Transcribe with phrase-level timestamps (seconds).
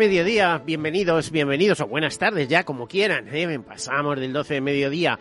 [0.00, 3.28] Mediodía, bienvenidos, bienvenidos o buenas tardes ya, como quieran.
[3.30, 3.58] ¿eh?
[3.58, 5.18] Pasamos del 12 de mediodía.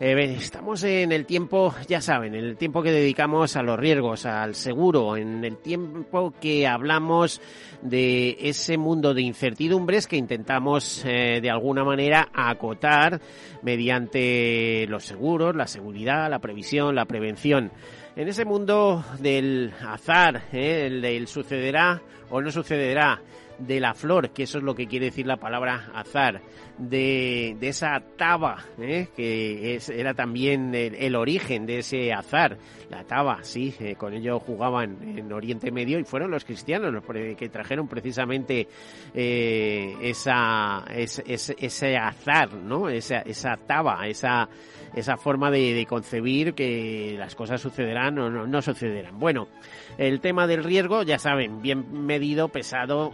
[0.00, 4.24] Eh, estamos en el tiempo, ya saben, en el tiempo que dedicamos a los riesgos,
[4.24, 7.42] al seguro, en el tiempo que hablamos
[7.82, 13.20] de ese mundo de incertidumbres que intentamos eh, de alguna manera acotar
[13.60, 17.70] mediante los seguros, la seguridad, la previsión, la prevención.
[18.16, 20.86] En ese mundo del azar, ¿eh?
[20.86, 23.20] el del sucederá o no sucederá,
[23.66, 26.42] de la flor, que eso es lo que quiere decir la palabra azar,
[26.88, 29.08] de, esa taba, ¿eh?
[29.14, 32.58] que es, era también el, origen de ese azar,
[32.90, 37.04] la taba, sí, eh, con ello jugaban en Oriente Medio y fueron los cristianos los
[37.04, 38.68] que trajeron precisamente
[39.14, 42.88] eh, esa, ese, azar, ¿no?
[42.88, 44.48] Esa, esa taba, esa
[44.94, 49.18] esa forma de, concebir que las cosas sucederán o no, sucederán.
[49.18, 49.48] Bueno,
[49.96, 53.12] el tema del riesgo, ya saben, bien medido, pesado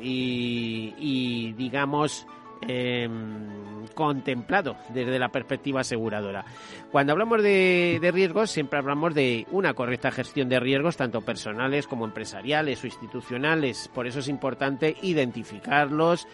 [0.00, 2.26] y digamos
[2.68, 6.44] Em, contemplado desde la perspectiva aseguradora.
[6.92, 11.86] Cuando hablamos de, de, riesgos, siempre hablamos de una correcta gestión de riesgos, tanto personales
[11.86, 13.88] como empresariales o institucionales.
[13.88, 16.28] Por eso es importante identificarlos,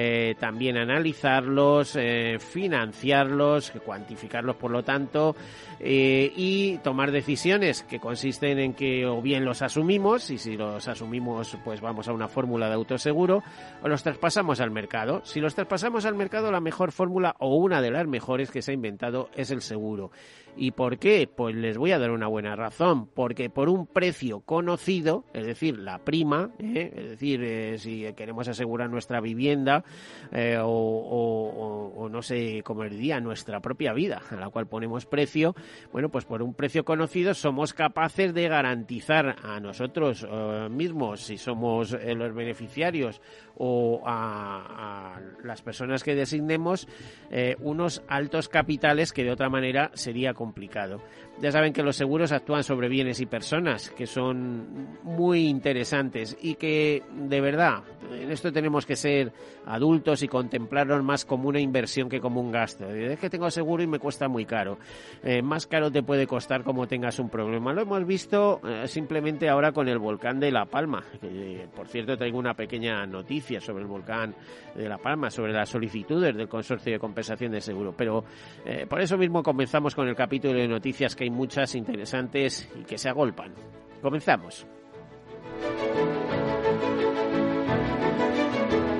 [0.00, 5.34] eh, también analizarlos, eh, financiarlos, cuantificarlos por lo tanto,
[5.80, 10.86] eh, y tomar decisiones que consisten en que o bien los asumimos, y si los
[10.86, 13.42] asumimos pues vamos a una fórmula de autoseguro,
[13.82, 15.20] o los traspasamos al mercado.
[15.24, 18.70] Si los traspasamos al mercado, la mejor fórmula o una de las mejores que se
[18.70, 20.12] ha inventado es el seguro.
[20.58, 21.28] ¿Y por qué?
[21.32, 23.06] Pues les voy a dar una buena razón.
[23.06, 26.92] Porque por un precio conocido, es decir, la prima, ¿eh?
[26.96, 29.84] es decir, eh, si queremos asegurar nuestra vivienda
[30.32, 35.54] eh, o, no sé cómo diría, nuestra propia vida, a la cual ponemos precio,
[35.92, 40.26] bueno, pues por un precio conocido somos capaces de garantizar a nosotros
[40.70, 43.20] mismos, si somos los beneficiarios
[43.58, 46.88] o a, las personas que designemos,
[47.60, 51.00] unos altos capitales que de otra manera sería complicado.
[51.40, 56.56] Ya saben que los seguros actúan sobre bienes y personas, que son muy interesantes y
[56.56, 59.32] que, de verdad, en esto tenemos que ser
[59.64, 62.90] adultos y contemplarlos más como una inversión que como un gasto.
[62.90, 64.78] Es que tengo seguro y me cuesta muy caro.
[65.22, 67.72] Eh, más caro te puede costar como tengas un problema.
[67.72, 71.04] Lo hemos visto eh, simplemente ahora con el volcán de La Palma.
[71.22, 74.34] Eh, por cierto, traigo una pequeña noticia sobre el volcán
[74.74, 77.94] de La Palma, sobre las solicitudes del Consorcio de Compensación de Seguro.
[77.96, 78.24] Pero
[78.88, 82.96] por eso mismo comenzamos con el capítulo de noticias que hay muchas interesantes y que
[82.96, 83.52] se agolpan.
[84.00, 84.66] Comenzamos.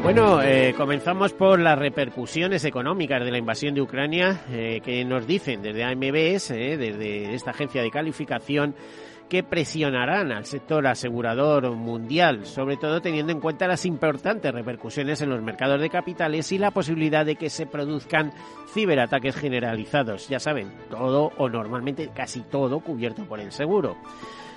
[0.03, 5.27] Bueno, eh, comenzamos por las repercusiones económicas de la invasión de Ucrania eh, que nos
[5.27, 8.75] dicen desde AMBS, eh, desde esta agencia de calificación,
[9.29, 15.31] que presionarán al sector asegurador mundial, sobre todo teniendo en cuenta las importantes repercusiones en
[15.31, 18.33] los mercados de capitales y la posibilidad de que se produzcan
[18.73, 20.29] ciberataques generalizados.
[20.29, 23.97] Ya saben, todo o normalmente casi todo cubierto por el seguro.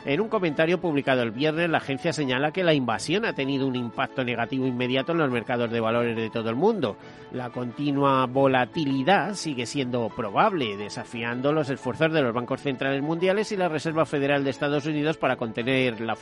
[0.04, 3.76] En un comentario publicado el viernes, la agencia señala que la invasión ha tenido un
[3.76, 6.98] impacto negativo inmediato en los mercados de valores de todo el mundo.
[7.32, 13.58] La continua volatilidad sigue siendo probable, desafiando los esfuerzos de los bancos centrales mundiales y
[13.58, 16.18] la Reserva Federal de Estados Unidos para contener la,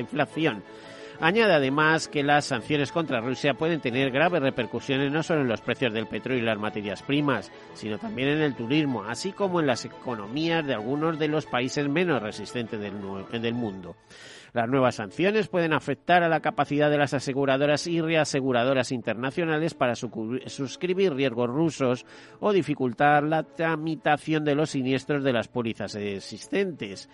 [0.00, 0.62] inflación.
[1.22, 5.60] Añade además que las sanciones contra Rusia pueden tener graves repercusiones no solo en los
[5.60, 9.66] precios del petróleo y las materias primas, sino también en el turismo, así como en
[9.66, 12.94] las economías de algunos de los países menos resistentes del,
[13.30, 13.96] del mundo.
[14.52, 19.94] Las nuevas sanciones pueden afectar a la capacidad de las aseguradoras y reaseguradoras internacionales para
[19.94, 22.06] suscribir riesgos rusos
[22.40, 27.08] o dificultar la tramitación de los siniestros de las pólizas existentes.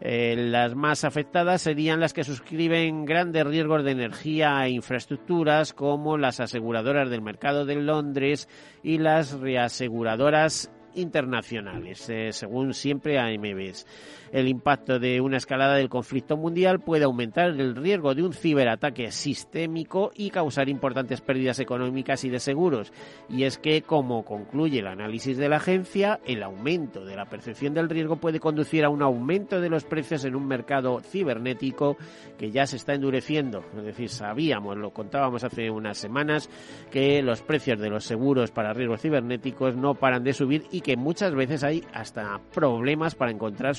[0.00, 6.18] Eh, las más afectadas serían las que suscriben grandes riesgos de energía e infraestructuras como
[6.18, 8.48] las aseguradoras del mercado de Londres
[8.82, 13.86] y las reaseguradoras internacionales, eh, según siempre AMBs.
[14.32, 19.10] El impacto de una escalada del conflicto mundial puede aumentar el riesgo de un ciberataque
[19.10, 22.92] sistémico y causar importantes pérdidas económicas y de seguros.
[23.28, 27.74] Y es que, como concluye el análisis de la agencia, el aumento de la percepción
[27.74, 31.96] del riesgo puede conducir a un aumento de los precios en un mercado cibernético
[32.38, 33.64] que ya se está endureciendo.
[33.76, 36.48] Es decir, sabíamos, lo contábamos hace unas semanas,
[36.92, 40.96] que los precios de los seguros para riesgos cibernéticos no paran de subir y que
[40.96, 43.74] muchas veces hay hasta problemas para encontrar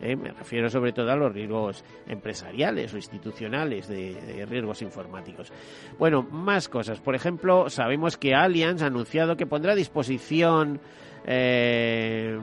[0.00, 0.16] ¿eh?
[0.16, 5.52] Me refiero sobre todo a los riesgos empresariales o institucionales de, riesgos informáticos.
[5.98, 7.00] Bueno, más cosas.
[7.00, 10.80] Por ejemplo, sabemos que Allianz ha anunciado que pondrá a disposición
[11.24, 12.38] eh,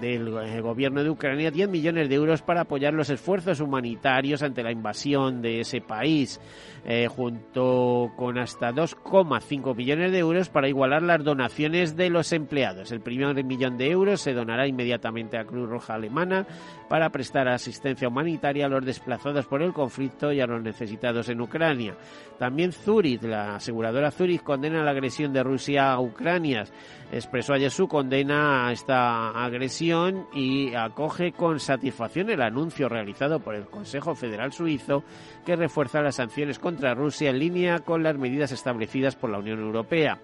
[0.00, 4.72] del gobierno de Ucrania 10 millones de euros para apoyar los esfuerzos humanitarios ante la
[4.72, 6.40] invasión de ese país,
[6.86, 12.92] eh, junto con hasta 2,5 millones de euros para igualar las donaciones de los empleados.
[12.92, 16.46] El primer millón de euros se donará inmediatamente a Cruz Roja Alemana
[16.88, 21.40] para prestar asistencia humanitaria a los desplazados por el conflicto y a los necesitados en
[21.40, 21.94] Ucrania.
[22.38, 26.64] También Zurich, la aseguradora Zurich, condena la agresión de Rusia a Ucrania.
[27.12, 33.54] Expresó ayer su condena a esta agresión y acoge con satisfacción el anuncio realizado por
[33.54, 35.04] el Consejo Federal Suizo
[35.46, 39.60] que refuerza las sanciones contra Rusia en línea con las medidas establecidas por la Unión
[39.60, 40.18] Europea.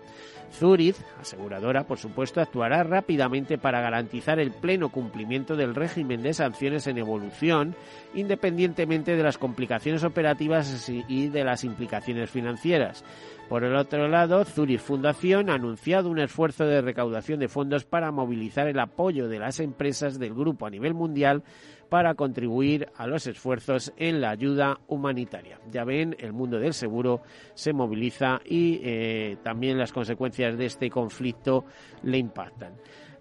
[0.53, 6.87] Zurich, aseguradora, por supuesto, actuará rápidamente para garantizar el pleno cumplimiento del régimen de sanciones
[6.87, 7.75] en evolución,
[8.15, 13.05] independientemente de las complicaciones operativas y de las implicaciones financieras.
[13.49, 18.11] Por el otro lado, Zurich Fundación ha anunciado un esfuerzo de recaudación de fondos para
[18.11, 21.45] movilizar el apoyo de las empresas del grupo a nivel mundial
[21.89, 25.61] para contribuir a los esfuerzos en la ayuda humanitaria.
[25.71, 27.23] Ya ven, el mundo del seguro
[27.55, 31.65] se moviliza y eh, también las consecuencias de este conflicto
[32.03, 32.75] le impactan.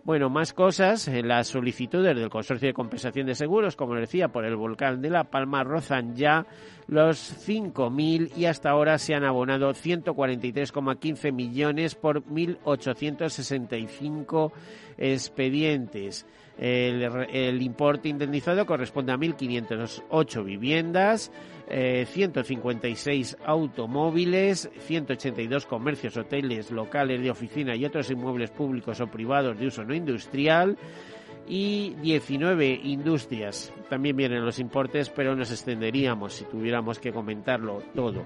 [0.06, 1.08] Bueno, más cosas.
[1.08, 5.24] Las solicitudes del Consorcio de Compensación de Seguros, como decía, por el volcán de La
[5.24, 6.46] Palma, rozan ya
[6.86, 7.18] los
[7.48, 14.52] 5.000 y hasta ahora se han abonado 143,15 millones por 1.865
[15.00, 16.28] expedientes.
[16.58, 21.32] El, importe indemnizado corresponde a 1.508 viviendas,
[21.68, 29.60] 156 eh, automóviles, 182 comercios, hoteles, locales de oficina y otros inmuebles públicos o privados
[29.60, 30.78] de uso no industrial
[31.48, 33.72] y 19 industrias.
[33.90, 38.24] También vienen los importes, pero nos extenderíamos si tuviéramos que comentarlo todo.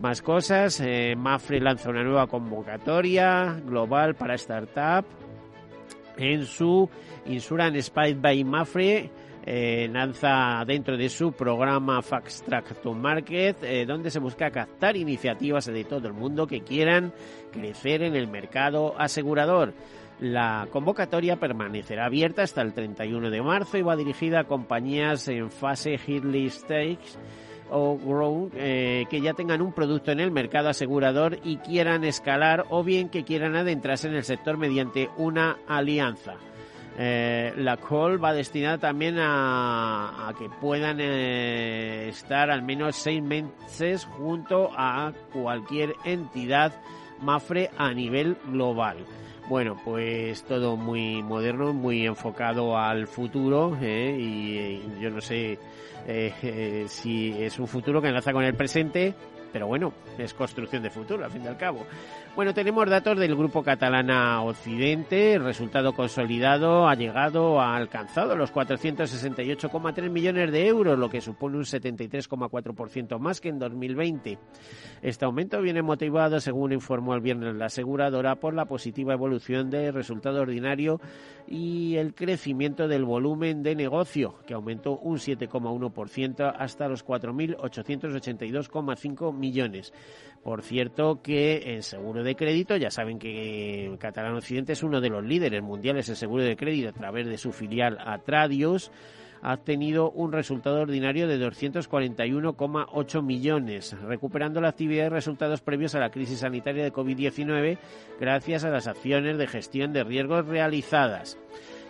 [0.00, 5.06] Más cosas, eh, Mafre lanza una nueva convocatoria global para startup
[6.18, 6.88] en su
[7.26, 9.10] Insurance Spy by Mafre.
[9.50, 14.94] Eh, lanza dentro de su programa Fast Track to Market, eh, donde se busca captar
[14.94, 17.14] iniciativas de todo el mundo que quieran
[17.50, 19.72] crecer en el mercado asegurador.
[20.20, 25.50] La convocatoria permanecerá abierta hasta el 31 de marzo y va dirigida a compañías en
[25.50, 26.98] fase early stage
[27.70, 32.66] o grow eh, que ya tengan un producto en el mercado asegurador y quieran escalar
[32.70, 36.36] o bien que quieran adentrarse en el sector mediante una alianza.
[37.00, 44.04] Eh, la call va destinada también a, que puedan eh, estar al menos seis meses
[44.04, 46.72] junto a cualquier entidad
[47.20, 48.96] MAFRE a nivel global.
[49.48, 55.58] Bueno, pues todo muy moderno, muy enfocado al futuro y yo no sé
[56.06, 59.14] eh, si es un futuro que enlaza con el presente,
[59.52, 61.86] pero bueno, es construcción de futuro, al fin y al cabo.
[62.36, 65.34] Bueno, tenemos datos del grupo catalana Occidente.
[65.34, 71.56] El resultado consolidado ha llegado, ha alcanzado los 468,3 millones de euros, lo que supone
[71.56, 74.38] un 73,4% más que en 2020.
[75.02, 79.92] Este aumento viene motivado, según informó el viernes la aseguradora, por la positiva evolución del
[79.92, 81.00] resultado ordinario
[81.46, 89.37] y el crecimiento del volumen de negocio, que aumentó un 7,1% hasta los 4.882,5 millones.
[90.42, 95.10] Por cierto que en seguro de crédito, ya saben que Catalán Occidente es uno de
[95.10, 98.90] los líderes mundiales en seguro de crédito a través de su filial Atradius,
[99.42, 106.00] ha tenido un resultado ordinario de 241,8 millones, recuperando la actividad y resultados previos a
[106.00, 107.78] la crisis sanitaria de COVID-19
[108.20, 111.38] gracias a las acciones de gestión de riesgos realizadas.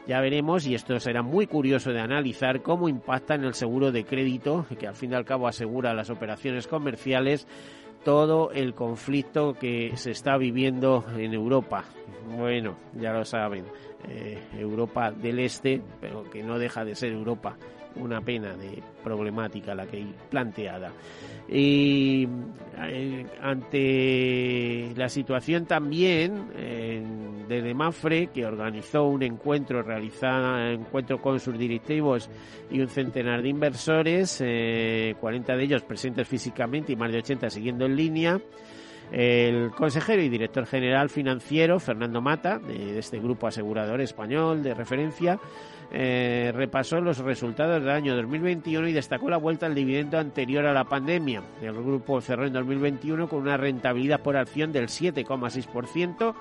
[0.09, 4.07] Ya veremos, y esto será muy curioso de analizar, cómo impacta en el seguro de
[4.07, 7.47] crédito, que al fin y al cabo asegura las operaciones comerciales,
[8.07, 11.85] todo el conflicto que se está viviendo en Europa.
[12.39, 13.67] Bueno, ya lo saben,
[14.09, 17.59] eh, Europa del Este, pero que no deja de ser Europa.
[17.97, 20.93] Una pena de problemática la que hay planteada.
[21.49, 22.29] Y
[22.79, 26.49] eh, ante la situación también,
[27.49, 32.29] Desde Mafre, que organizó un encuentro realizado, encuentro con sus directivos
[32.71, 34.37] y un centenar de inversores,
[35.19, 38.41] 40 de ellos presentes físicamente y más de 80 siguiendo en línea.
[39.11, 45.41] El consejero y director general financiero, Fernando Mata, de este grupo asegurador español de referencia,
[45.91, 50.75] eh, repasó los resultados del año 2021 y destacó la vuelta al dividendo anterior a
[50.75, 51.43] la pandemia.
[51.63, 56.35] El grupo cerró en 2021 con una rentabilidad por acción del 7,6%,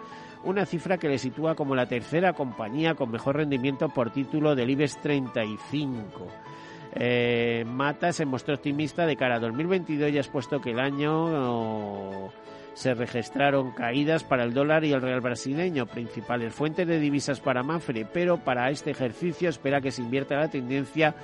[0.44, 4.70] una cifra que le sitúa como la tercera compañía con mejor rendimiento por título del
[4.70, 6.28] IBEX 35.
[6.96, 12.32] Eh, Mata se mostró optimista de cara a 2022 y ha expuesto que el año
[12.78, 17.64] se registraron caídas para el dólar y el real brasileño, principales fuentes de divisas para
[17.64, 21.16] Mafre, pero para este ejercicio espera que se invierta la tendencia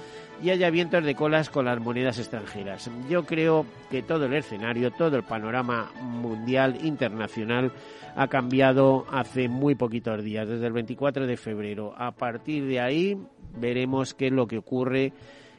[0.41, 2.89] y haya vientos de colas con las monedas extranjeras.
[3.07, 7.71] Yo creo que todo el escenario, todo el panorama mundial, internacional,
[8.15, 11.93] ha cambiado hace muy poquitos días, desde el 24 de febrero.
[11.95, 13.15] A partir de ahí
[13.59, 15.13] veremos qué es lo que ocurre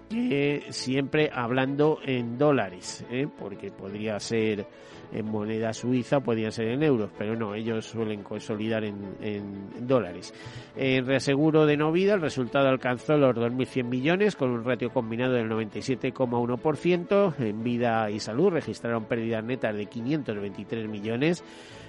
[0.09, 3.29] que siempre hablando en dólares, ¿eh?
[3.39, 4.67] porque podría ser
[5.13, 10.35] en moneda suiza, podría ser en euros, pero no, ellos suelen consolidar en, dólares.
[10.75, 15.35] En reaseguro de no vida, el resultado alcanzó los 2.100 millones con un ratio combinado
[15.35, 17.39] del 97,1%.
[17.39, 21.45] En vida y salud registraron pérdidas netas de 523 millones.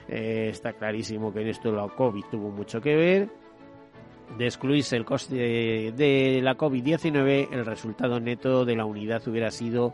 [0.08, 3.45] está clarísimo que en esto la COVID tuvo mucho que ver
[4.38, 5.36] de excluirse el coste
[5.91, 9.94] de, la COVID-19, el resultado neto de la unidad hubiera sido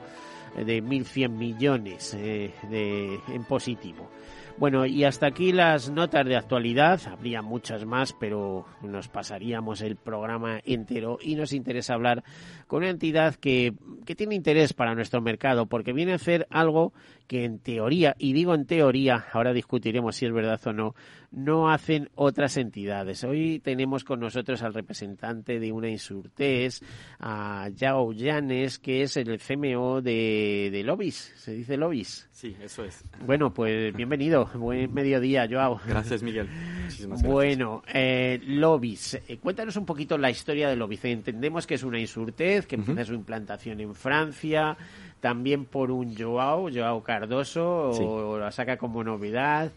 [0.56, 4.10] de 1.100 millones eh, de, en positivo.
[4.58, 7.00] Bueno, y hasta aquí las notas de actualidad.
[7.08, 12.24] Habría muchas más, pero nos pasaríamos el programa entero y nos interesa hablar
[12.72, 13.74] con una entidad que,
[14.06, 16.94] que tiene interés para nuestro mercado, porque viene a hacer algo
[17.28, 20.96] que en teoría, y digo en teoría, ahora discutiremos si es verdad o no,
[21.32, 23.24] no hacen otras entidades.
[23.24, 26.84] Hoy tenemos con nosotros al representante de una insurtés,
[27.20, 31.34] a Yao Llanes, que es el CMO de, de Lobis.
[31.38, 32.28] ¿Se dice Lobis?
[32.34, 33.04] Sí, eso es.
[33.26, 34.50] Bueno, pues bienvenido.
[34.56, 35.80] Buen mediodía, Joao.
[35.88, 36.50] Gracias, Miguel.
[36.84, 37.32] Muchísimas gracias.
[37.32, 39.14] Bueno, eh, Lobis.
[39.28, 41.06] Eh, cuéntanos un poquito la historia de Lobis.
[41.06, 44.78] Entendemos que es una insurtez, que empieza su implantación en Francia,
[45.20, 49.72] también por un Joao, Joao Cardoso, o la saca como novedad.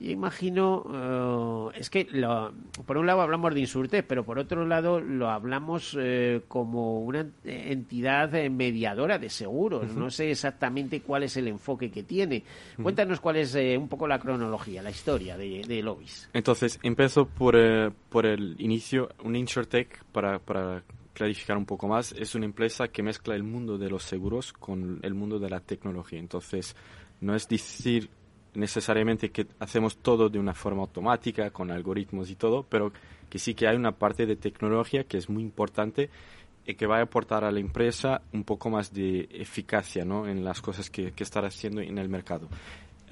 [0.00, 2.08] Yo imagino, eh, es que
[2.86, 7.24] por un lado hablamos de insurte, pero por otro lado lo hablamos eh, como una
[7.44, 9.94] entidad mediadora de seguros.
[9.94, 12.42] No sé exactamente cuál es el enfoque que tiene.
[12.82, 16.28] Cuéntanos cuál es eh, un poco la cronología, la historia de, de Lobis.
[16.32, 17.54] Entonces, empiezo por,
[18.08, 19.10] por el inicio.
[19.22, 23.78] Un insurtech, para, para clarificar un poco más, es una empresa que mezcla el mundo
[23.78, 26.18] de los seguros con el mundo de la tecnología.
[26.18, 26.76] Entonces,
[27.20, 28.10] no es decir
[28.54, 32.92] necesariamente que hacemos todo de una forma automática, con algoritmos y todo, pero
[33.30, 36.10] que sí que hay una parte de tecnología que es muy importante
[36.66, 40.26] y que va a aportar a la empresa un poco más de eficacia ¿no?
[40.26, 42.48] en las cosas que, que estar haciendo en el mercado.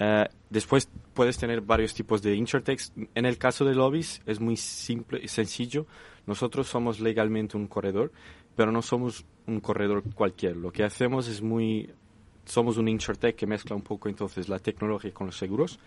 [0.03, 2.93] Eh, después puedes tener varios tipos de insurtechs.
[3.15, 5.87] En el caso de lobbies es muy simple y sencillo.
[6.27, 8.11] Nosotros somos legalmente un corredor,
[8.57, 10.57] pero no somos un corredor cualquier.
[10.57, 11.91] Lo que hacemos es muy
[12.47, 15.79] somos un insurtech que mezcla un poco entonces la tecnología con los seguros.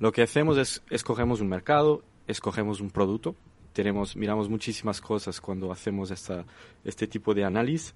[0.00, 3.36] Lo que hacemos es escogemos un mercado, escogemos un producto,
[3.74, 6.44] tenemos, miramos muchísimas cosas cuando hacemos esta,
[6.84, 7.94] este tipo de análisis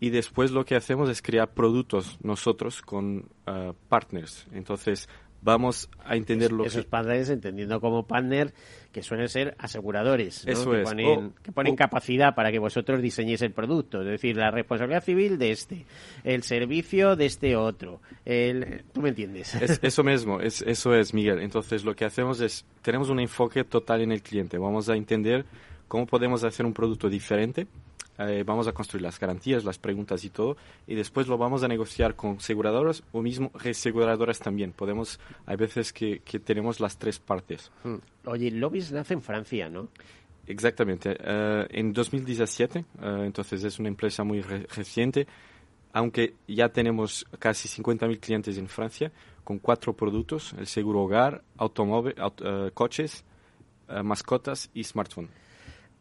[0.00, 4.46] y después lo que hacemos es crear productos nosotros con ah, partners.
[4.52, 5.08] Entonces
[5.40, 8.52] vamos a entender lo esos partners entendiendo como partner
[8.92, 10.88] que suelen ser aseguradores Eso que es.
[10.88, 14.00] ponen, que ponen capacidad para que vosotros diseñéis el producto.
[14.00, 15.86] Es decir la responsabilidad civil de este
[16.24, 21.40] el servicio de este otro el, tú me entiendes eso mismo es, eso es Miguel.
[21.40, 24.58] Entonces lo que hacemos es tenemos un enfoque total en el cliente.
[24.58, 25.44] Vamos a entender
[25.88, 27.66] cómo podemos hacer un producto diferente
[28.18, 30.56] eh, vamos a construir las garantías, las preguntas y todo,
[30.88, 34.72] y después lo vamos a negociar con aseguradoras o mismo aseguradoras también.
[34.72, 37.70] Podemos, hay veces que, que tenemos las tres partes.
[37.84, 37.98] Hmm.
[38.24, 39.88] Oye, Lobbies nace en Francia, ¿no?
[40.48, 41.16] Exactamente.
[41.20, 42.84] Eh, en 2017, eh,
[43.24, 45.26] entonces es una empresa muy reciente,
[45.92, 49.12] aunque ya tenemos casi 50.000 clientes en Francia
[49.44, 52.14] con cuatro productos, el seguro hogar, automóvil,
[52.44, 53.24] eh, coches,
[54.02, 55.30] mascotas y smartphone.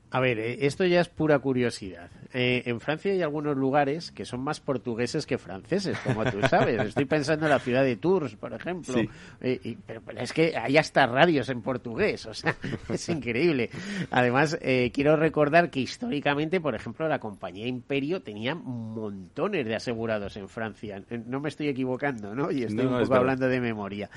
[0.10, 2.10] A ver, eh, esto ya es pura curiosidad.
[2.34, 6.80] Eh, en Francia hay algunos lugares que son más portugueses que franceses, como tú sabes.
[6.82, 8.96] Estoy pensando en la ciudad de Tours, por ejemplo.
[9.42, 12.56] Eh, pero, es que hay hasta radios en portugués, o sea,
[12.90, 13.70] es increíble.
[14.10, 14.58] Además,
[14.94, 21.04] quiero recordar que históricamente, por ejemplo, la compañía Imperio tenía montones de asegurados en Francia.
[21.26, 22.50] No me estoy equivocando, ¿no?
[22.50, 24.10] Y estoy un poco hablando de memoria.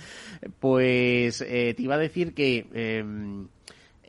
[0.61, 3.49] Pues te iba a decir que em,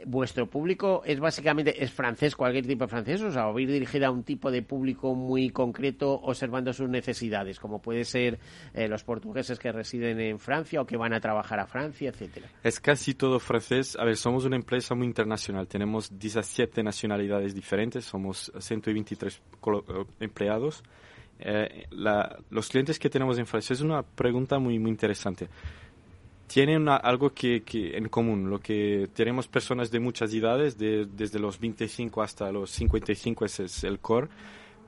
[0.05, 4.07] vuestro público es básicamente es francés, cualquier tipo de francés, o sea, o ir dirigida
[4.07, 8.39] a un tipo de público muy concreto observando sus necesidades, como puede ser
[8.73, 12.47] eh, los portugueses que residen en Francia o que van a trabajar a Francia, etcétera.
[12.63, 13.97] Es casi todo francés.
[13.99, 15.67] A ver, somos una empresa muy internacional.
[15.67, 20.83] Tenemos 17 nacionalidades diferentes, somos 123 eh, empleados.
[21.39, 21.87] Eh,
[22.49, 25.49] los clientes que tenemos en Francia es una pregunta muy, muy interesante
[26.51, 27.63] tienen algo que,
[27.95, 33.45] en común, lo que tenemos personas de muchas edades, desde los 25 hasta los 55,
[33.45, 34.27] ese es el core,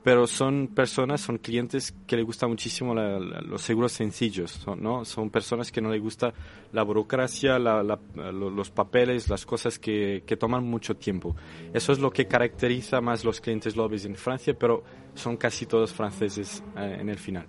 [0.02, 5.06] pero son personas, son clientes que les gusta muchísimo los seguros sencillos, ¿no?
[5.06, 6.34] Son personas que no les gusta
[6.74, 11.34] la burocracia, los papeles, las cosas que, toman mucho tiempo.
[11.72, 15.94] Eso es lo que caracteriza más los clientes lobbies en Francia, pero son casi todos
[15.94, 17.46] franceses eh, en el final.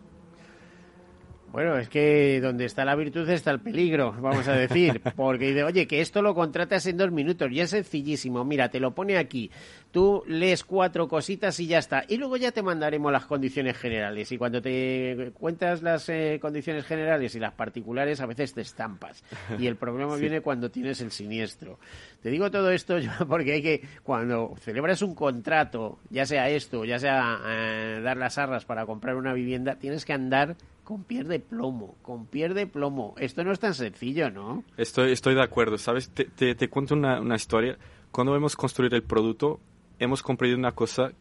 [1.56, 5.00] Bueno, es que donde está la virtud está el peligro, vamos a decir.
[5.16, 8.44] Porque dice, oye, que esto lo contratas en dos minutos, y es sencillísimo.
[8.44, 9.50] Mira, te lo pone aquí.
[9.96, 12.04] Tú lees cuatro cositas y ya está.
[12.10, 14.30] Y luego ya te mandaremos las condiciones generales.
[14.30, 19.24] Y cuando te cuentas las eh, condiciones generales y las particulares, a veces te estampas.
[19.58, 21.80] Y el problema viene cuando tienes el siniestro.
[22.22, 22.98] Te digo todo esto
[23.30, 28.38] porque hay que, cuando celebras un contrato, ya sea esto, ya sea eh, dar las
[28.38, 33.16] arras para comprar una vivienda, tienes que andar con pierde plomo, con pierde plomo.
[33.18, 34.66] Esto no es tan sencillo, ¿no?
[34.76, 36.10] Estoy, estoy de acuerdo, ¿sabes?
[36.10, 37.78] Te, te, cuento una, una, historia.
[38.12, 39.62] Cuando hemos construido el producto,
[40.00, 41.12] hemos comprendido una cosa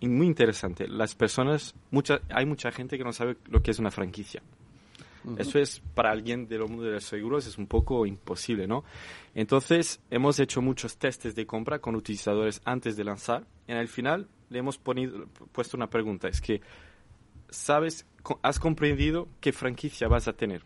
[0.00, 0.86] muy interesante.
[0.86, 4.42] Las personas, mucha, hay mucha gente que no sabe lo que es una franquicia.
[5.36, 8.84] Eso es para alguien del mundo de los seguros es un poco imposible, ¿no?
[9.34, 13.44] Entonces hemos hecho muchos testes de compra con utilizadores antes de lanzar.
[13.66, 16.62] Y en el final le hemos ponido, puesto una pregunta, es que
[17.50, 18.06] ¿sabes
[18.42, 20.62] ¿has comprendido qué franquicia vas a tener?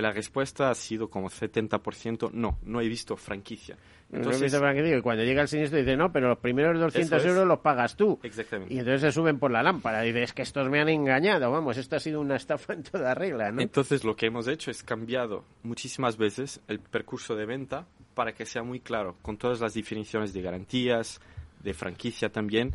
[0.00, 3.78] La respuesta ha sido como 70%, no, no he visto franquicia.
[4.12, 4.98] Entonces, no he visto franquicia.
[4.98, 8.20] Y cuando llega el siniestro dice, no, pero los primeros 200 euros los pagas tú.
[8.22, 8.74] Exactamente.
[8.74, 10.04] Y entonces se suben por la lámpara.
[10.04, 12.82] Y dices, es que estos me han engañado, vamos, esto ha sido una estafa en
[12.82, 13.62] toda regla, ¿no?
[13.62, 18.44] Entonces lo que hemos hecho es cambiado muchísimas veces el percurso de venta para que
[18.44, 21.20] sea muy claro, con todas las definiciones de garantías,
[21.62, 22.74] de franquicia también.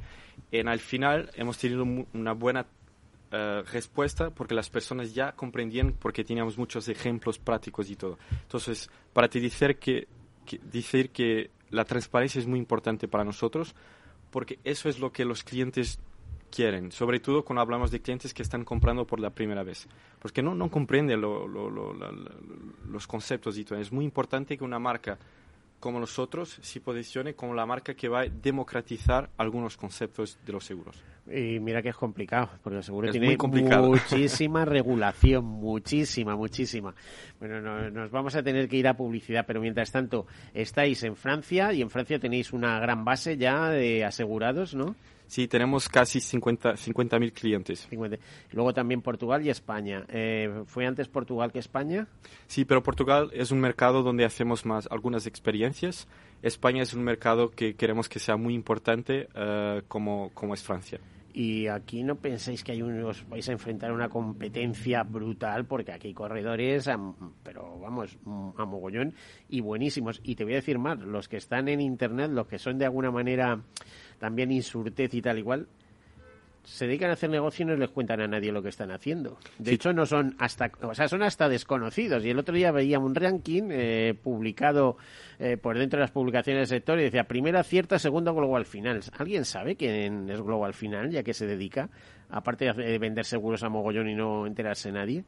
[0.51, 2.65] En al final hemos tenido una buena
[3.31, 8.17] eh, respuesta porque las personas ya comprendían porque teníamos muchos ejemplos prácticos y todo.
[8.41, 10.07] Entonces, para te decir que,
[10.63, 13.73] decir que la transparencia es muy importante para nosotros
[14.31, 15.99] porque eso es lo que los clientes
[16.51, 19.87] quieren, sobre todo cuando hablamos de clientes que están comprando por la primera vez,
[20.19, 23.79] porque no, no comprenden los conceptos y todo.
[23.79, 25.17] Es muy importante que una marca
[25.81, 30.63] como nosotros se posicione como la marca que va a democratizar algunos conceptos de los
[30.63, 31.03] seguros.
[31.27, 36.93] Y mira que es complicado, porque el seguro tiene muchísima regulación, muchísima, muchísima.
[37.39, 41.73] Bueno, nos vamos a tener que ir a publicidad, pero mientras tanto estáis en Francia
[41.73, 44.95] y en Francia tenéis una gran base ya de asegurados, ¿no?
[45.31, 46.75] Sí, tenemos casi 50
[47.17, 47.87] mil clientes.
[48.51, 50.03] Luego también Portugal y España.
[50.09, 52.05] Eh, ¿Fue antes Portugal que España?
[52.47, 56.09] Sí, pero Portugal es un mercado donde hacemos más algunas experiencias.
[56.41, 60.99] España es un mercado que queremos que sea muy importante eh, como, como es Francia.
[61.33, 66.09] Y aquí no penséis que hay unos, vais a enfrentar una competencia brutal, porque aquí
[66.09, 66.89] hay corredores,
[67.41, 68.17] pero vamos,
[68.57, 69.13] a mogollón
[69.47, 70.19] y buenísimos.
[70.23, 72.85] Y te voy a decir más, los que están en Internet, los que son de
[72.85, 73.61] alguna manera
[74.21, 75.67] también insurtez y tal igual,
[76.63, 79.39] se dedican a hacer negocio y no les cuentan a nadie lo que están haciendo.
[79.57, 82.23] De hecho, no son hasta, o sea, son hasta desconocidos.
[82.23, 84.95] Y el otro día veía un ranking eh, publicado
[85.39, 89.09] eh, por dentro de las publicaciones del sector y decía primera cierta, segunda Global Finance.
[89.17, 91.89] ¿Alguien sabe quién es Global Finance, ya que se dedica
[92.31, 95.23] aparte de vender seguros a mogollón y no enterarse nadie.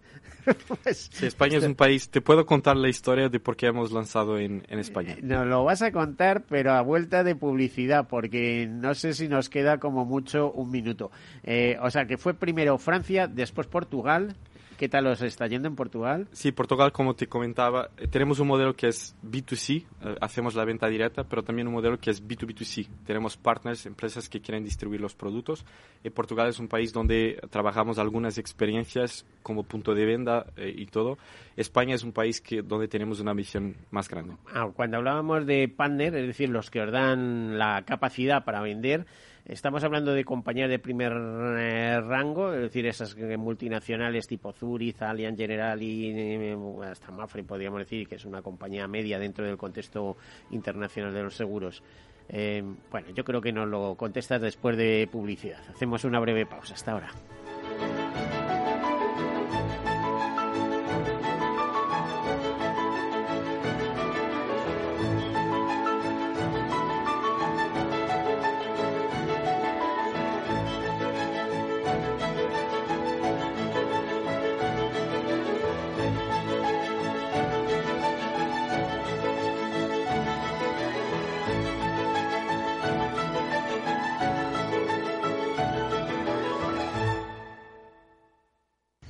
[0.83, 4.37] Pues, España es un país, te puedo contar la historia de por qué hemos lanzado
[4.37, 5.15] en, en España.
[5.21, 9.49] Nos lo vas a contar, pero a vuelta de publicidad, porque no sé si nos
[9.49, 11.11] queda como mucho un minuto.
[11.43, 14.35] Eh, o sea, que fue primero Francia, después Portugal.
[14.83, 16.27] ¿Qué tal os está yendo en Portugal?
[16.33, 20.65] Sí, Portugal, como te comentaba, eh, tenemos un modelo que es B2C, eh, hacemos la
[20.65, 22.89] venta directa, pero también un modelo que es B2B2C.
[23.05, 25.63] Tenemos partners, empresas que quieren distribuir los productos.
[26.03, 30.85] Y Portugal es un país donde trabajamos algunas experiencias como punto de venta eh, y
[30.87, 31.17] todo.
[31.55, 34.35] España es un país que, donde tenemos una visión más grande.
[34.53, 39.05] Ah, cuando hablábamos de partner, es decir, los que os dan la capacidad para vender,
[39.45, 45.37] Estamos hablando de compañías de primer eh, rango, es decir, esas multinacionales tipo Zurich, Allianz
[45.37, 46.57] General y eh,
[46.89, 50.15] hasta Mafre, podríamos decir, que es una compañía media dentro del contexto
[50.51, 51.83] internacional de los seguros.
[52.29, 55.59] Eh, bueno, yo creo que nos lo contestas después de publicidad.
[55.69, 56.73] Hacemos una breve pausa.
[56.73, 57.11] Hasta ahora.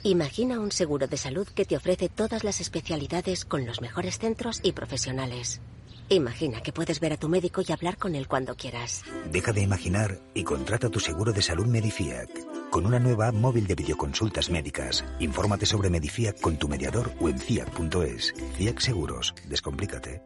[0.05, 4.59] Imagina un seguro de salud que te ofrece todas las especialidades con los mejores centros
[4.61, 5.61] y profesionales.
[6.09, 9.03] Imagina que puedes ver a tu médico y hablar con él cuando quieras.
[9.31, 12.29] Deja de imaginar y contrata tu seguro de salud Medifiac.
[12.69, 15.05] Con una nueva app móvil de videoconsultas médicas.
[15.19, 18.33] Infórmate sobre Medifiac con tu mediador o en fiac.es.
[18.57, 19.33] Fiac Seguros.
[19.47, 20.21] Descomplícate.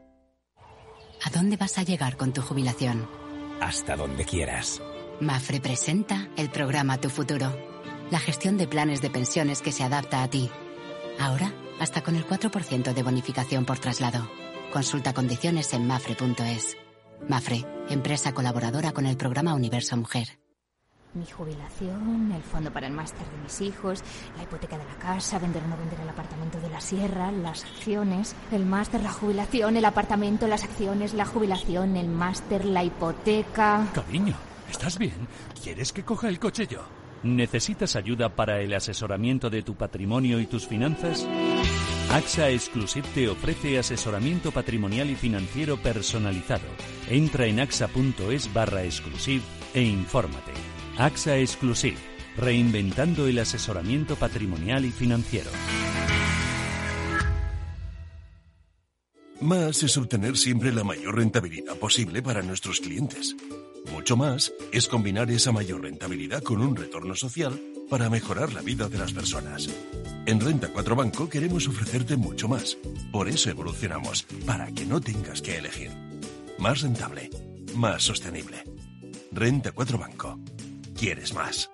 [1.24, 3.08] ¿A dónde vas a llegar con tu jubilación?
[3.62, 4.82] Hasta donde quieras.
[5.22, 7.77] Mafre presenta el programa Tu Futuro
[8.12, 10.50] la gestión de planes de pensiones que se adapta a ti.
[11.20, 14.30] Ahora, hasta con el 4% de bonificación por traslado.
[14.72, 16.78] Consulta condiciones en mafre.es.
[17.28, 20.40] Mafre, empresa colaboradora con el programa Universo Mujer.
[21.14, 24.04] Mi jubilación, el fondo para el máster de mis hijos,
[24.36, 27.64] la hipoteca de la casa, vender o no vender el apartamento de la sierra, las
[27.64, 33.88] acciones, el máster, la jubilación, el apartamento, las acciones, la jubilación, el máster, la hipoteca.
[33.94, 34.36] Cariño,
[34.70, 35.28] ¿estás bien?
[35.64, 36.97] ¿Quieres que coja el coche yo?
[37.24, 41.28] ¿Necesitas ayuda para el asesoramiento de tu patrimonio y tus finanzas?
[42.12, 46.66] AXA Exclusive te ofrece asesoramiento patrimonial y financiero personalizado.
[47.10, 50.54] Entra en axa.es barra exclusive e infórmate.
[50.98, 51.98] AXA Exclusive,
[52.38, 55.50] reinventando el asesoramiento patrimonial y financiero.
[59.42, 63.36] Más es obtener siempre la mayor rentabilidad posible para nuestros clientes.
[63.92, 68.90] Mucho más es combinar esa mayor rentabilidad con un retorno social para mejorar la vida
[68.90, 69.70] de las personas.
[70.26, 72.78] En Renta 4 Banco queremos ofrecerte mucho más.
[73.12, 75.92] Por eso evolucionamos, para que no tengas que elegir.
[76.60, 77.30] Más rentable,
[77.76, 78.64] más sostenible.
[79.32, 80.40] Renta 4 Banco.
[80.98, 81.70] ¿Quieres más?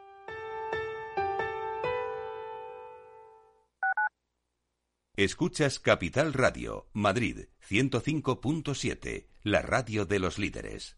[5.15, 10.97] Escuchas Capital Radio, Madrid 105.7, la radio de los líderes.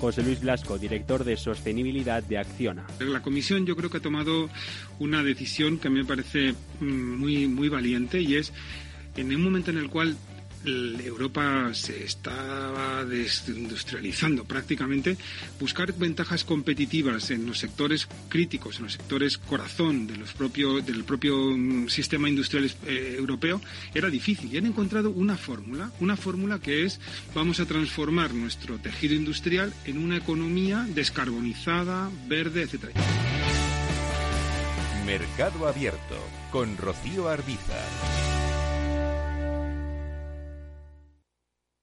[0.00, 2.86] José Luis Blasco, director de Sostenibilidad de Acciona.
[3.00, 4.48] La comisión yo creo que ha tomado
[4.98, 8.52] una decisión que me parece mm, muy, muy valiente y es
[9.16, 10.16] en un momento en el cual
[10.64, 15.16] Europa se estaba desindustrializando prácticamente,
[15.58, 21.04] buscar ventajas competitivas en los sectores críticos, en los sectores corazón de los propios, del
[21.04, 23.60] propio mm, sistema industrial eh, europeo
[23.94, 27.00] era difícil y han encontrado una fórmula, una fórmula que es
[27.34, 32.90] vamos a transformar nuestro tejido industrial en una economía descarbonizada, verde, etc.
[35.06, 36.16] Mercado Abierto
[36.52, 38.39] con Rocío Arbiza.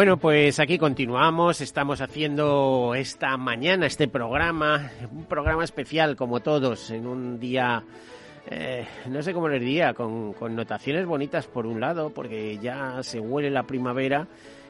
[0.00, 6.90] Bueno, pues aquí continuamos, estamos haciendo esta mañana este programa, un programa especial como todos,
[6.90, 7.84] en un día,
[8.50, 13.02] eh, no sé cómo les diría, con, con notaciones bonitas por un lado, porque ya
[13.02, 14.26] se huele la primavera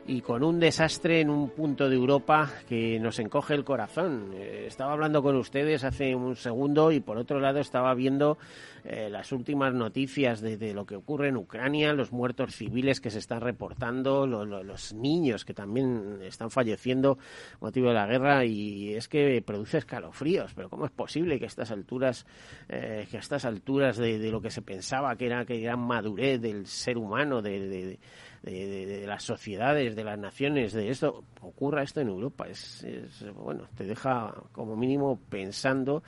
[0.06, 4.32] y con un desastre en un punto de Europa que nos encoge el corazón.
[4.34, 8.38] Eh, estaba hablando con ustedes hace un segundo y por otro lado estaba viendo
[8.84, 13.18] eh, las últimas noticias de, lo que ocurre en Ucrania, los muertos civiles que se
[13.18, 17.18] están reportando, los niños que también están falleciendo
[17.60, 20.54] motivo de la guerra y es que produce escalofríos.
[20.54, 22.26] Pero cómo es posible que a estas alturas,
[22.68, 26.40] eh, que a estas alturas de, lo que se pensaba que era que gran madurez
[26.40, 27.98] del ser humano, de de,
[28.42, 32.48] las sociedades, de las naciones, de esto, ocurra esto en Europa.
[32.48, 36.02] Es, es bueno, te deja como mínimo pensando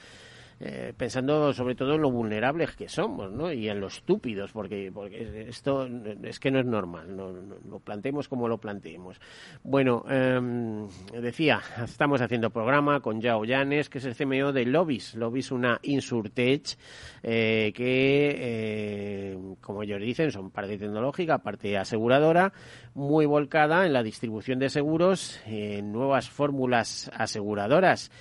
[0.65, 3.53] eh, pensando sobre todo en lo vulnerables que somos, ¿no?
[3.53, 5.89] Y en lo estúpidos, porque, porque esto
[6.23, 9.21] es que no es normal, no, lo planteemos como lo planteemos.
[9.65, 10.87] Bueno, em,
[11.21, 15.17] decía, estamos haciendo programa con Yao Llanes, que es el CMO de Lobis.
[15.17, 16.79] Lobis, una Insurtech,
[17.25, 22.53] eh, que, eh, como ellos dicen, son parte tecnológica, parte aseguradora,
[22.95, 28.13] muy volcada en la distribución de seguros, en nuevas fórmulas aseguradoras.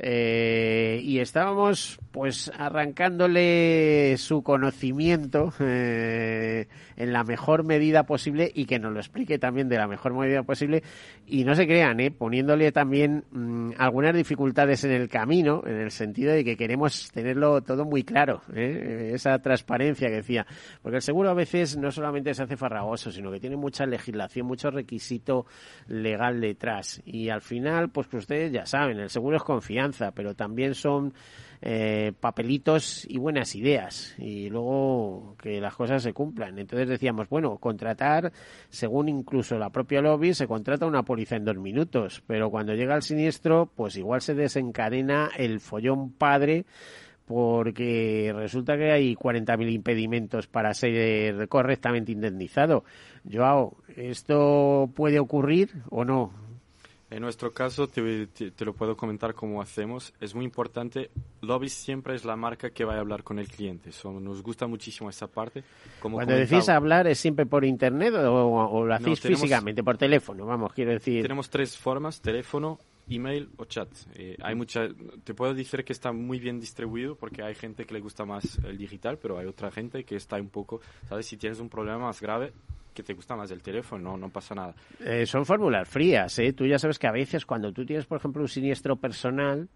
[0.00, 8.78] Eh, y estábamos pues arrancándole su conocimiento eh, en la mejor medida posible y que
[8.78, 10.84] nos lo explique también de la mejor medida posible
[11.26, 12.12] y no se crean, ¿eh?
[12.12, 17.60] poniéndole también mm, algunas dificultades en el camino en el sentido de que queremos tenerlo
[17.62, 19.10] todo muy claro, ¿eh?
[19.14, 20.46] esa transparencia que decía,
[20.80, 24.46] porque el seguro a veces no solamente se hace farragoso, sino que tiene mucha legislación,
[24.46, 25.46] mucho requisito
[25.88, 30.34] legal detrás y al final pues que ustedes ya saben, el seguro es confianza pero
[30.34, 31.12] también son
[31.60, 36.58] eh, papelitos y buenas ideas y luego que las cosas se cumplan.
[36.58, 38.32] Entonces decíamos, bueno, contratar,
[38.68, 42.94] según incluso la propia lobby, se contrata una póliza en dos minutos, pero cuando llega
[42.94, 46.64] el siniestro, pues igual se desencadena el follón padre
[47.26, 52.84] porque resulta que hay 40.000 impedimentos para ser correctamente indemnizado.
[53.30, 56.47] Joao, ¿esto puede ocurrir o no?
[57.10, 58.28] En nuestro caso, te,
[58.60, 60.12] lo puedo comentar cómo hacemos.
[60.20, 61.10] Es muy importante.
[61.40, 63.90] Lobby siempre es la marca que va a hablar con el cliente.
[64.04, 65.64] nos gusta muchísimo esa parte.
[66.00, 70.44] Como Cuando decís hablar, ¿es siempre por internet o, lo hacéis físicamente, por teléfono?
[70.44, 71.22] Vamos, quiero decir.
[71.22, 73.88] Tenemos tres formas: teléfono, email o chat.
[74.14, 74.88] Eh, hay mucha,
[75.24, 78.58] te puedo decir que está muy bien distribuido porque hay gente que le gusta más
[78.64, 81.26] el digital, pero hay otra gente que está un poco, ¿sabes?
[81.26, 82.52] Si tienes un problema más grave,
[82.94, 84.74] que te gusta más el teléfono, no, pasa nada.
[85.00, 86.52] Eh, son fórmulas frías, ¿eh?
[86.52, 89.68] Tú ya sabes que a veces cuando tú tienes, por ejemplo, un siniestro personal,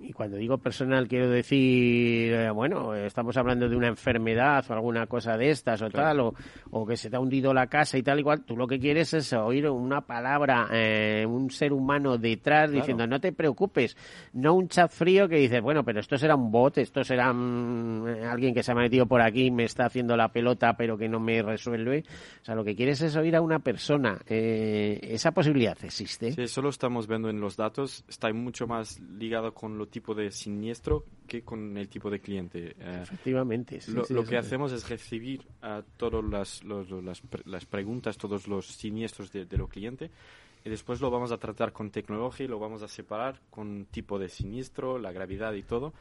[0.00, 5.06] y cuando digo personal quiero decir, eh, bueno, estamos hablando de una enfermedad o alguna
[5.06, 8.18] cosa de estas o tal, o, que se te ha hundido la casa y tal
[8.18, 13.06] igual, tú lo que quieres es oír una palabra, eh, un ser humano detrás diciendo,
[13.06, 13.96] no te preocupes,
[14.32, 18.24] no un chat frío que dices, bueno, pero esto será un bot, esto será mm,
[18.30, 21.08] alguien que se ha metido por aquí y me está haciendo la pelota pero que
[21.08, 22.04] no me resuelve.
[22.40, 24.18] O sea, lo que quieres es oír a una persona.
[24.26, 26.32] Eh, ¿Esa posibilidad existe?
[26.32, 30.14] Sí, eso lo estamos viendo en los datos, está mucho más ligado con lo tipo
[30.14, 32.74] de siniestro que con el tipo de cliente.
[32.78, 33.78] Eh, Efectivamente.
[33.88, 36.62] lo, que hacemos es recibir a todas las,
[37.44, 40.10] las, preguntas, todos los siniestros de, los clientes
[40.64, 44.18] y después lo vamos a tratar con tecnología y lo vamos a separar con tipo
[44.18, 45.92] de siniestro, la gravedad y todo.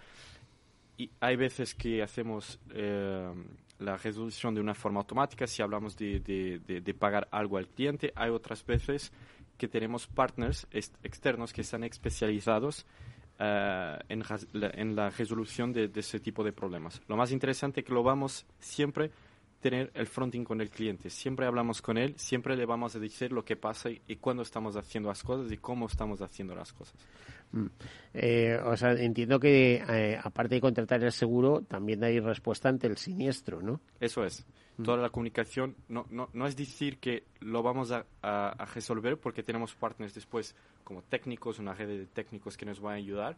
[0.97, 3.31] Y hay veces que hacemos eh,
[3.79, 8.11] la resolución de una forma automática si hablamos de, de, de, pagar algo al cliente.
[8.15, 9.13] Hay otras veces
[9.57, 12.85] que tenemos partners externos que están especializados
[13.39, 17.01] uh, en, la, en, la, resolución de, ese tipo de problemas.
[17.07, 19.11] Lo más interesante es que lo vamos siempre
[19.59, 21.09] tener el fronting con el cliente.
[21.09, 24.43] Siempre hablamos con él, siempre le vamos a decir lo que pasa y, y cuándo
[24.43, 26.95] estamos haciendo las cosas y cómo estamos haciendo las cosas.
[27.51, 27.65] Mm.
[28.13, 32.87] Eh, o sea, entiendo que eh, aparte de contratar el seguro, también hay respuesta ante
[32.87, 33.81] el siniestro, ¿no?
[33.99, 34.45] Eso es.
[34.83, 39.43] Toda la comunicación no, no, no es decir que lo vamos a, a, resolver porque
[39.43, 43.37] tenemos partners después como técnicos, una red de técnicos que nos van a ayudar,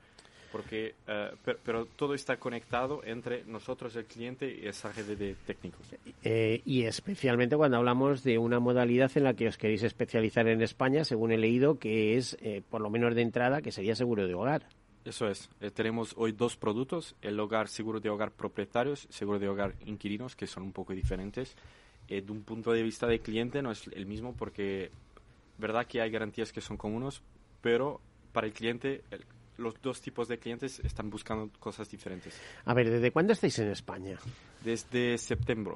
[0.52, 1.32] porque eh,
[1.64, 5.82] pero, todo está conectado entre nosotros, el cliente y esa red de técnicos.
[6.24, 10.62] Eh, y especialmente cuando hablamos de una modalidad en la que os queréis especializar en
[10.62, 14.28] España, según he leído, que es, eh, por lo menos de entrada, que sería seguro
[14.28, 14.64] de hogar.
[15.04, 15.50] Eso es.
[15.74, 20.48] tenemos hoy dos productos, el hogar seguro de hogar propietarios, seguro de hogar inquilinos, que
[20.48, 21.56] son un poco diferentes.
[22.08, 24.92] de un punto de vista de cliente no es el mismo porque,
[25.58, 27.22] verdad que hay garantías que son comunes,
[27.62, 28.00] pero
[28.32, 29.04] para el cliente
[29.58, 32.40] los dos tipos de clientes están buscando cosas diferentes.
[32.66, 34.18] A ver, ¿desde cuándo estáis en España?
[34.64, 35.76] Desde septiembre.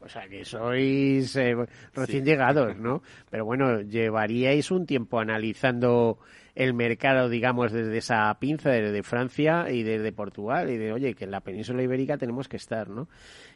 [0.00, 1.56] O sea, que sois eh,
[1.94, 3.02] recién llegados, ¿no?
[3.28, 6.18] Pero bueno, llevaríais un tiempo analizando
[6.56, 11.24] el mercado, digamos, desde esa pinza, desde Francia y desde Portugal, y de, oye, que
[11.24, 13.08] en la península ibérica tenemos que estar, ¿no?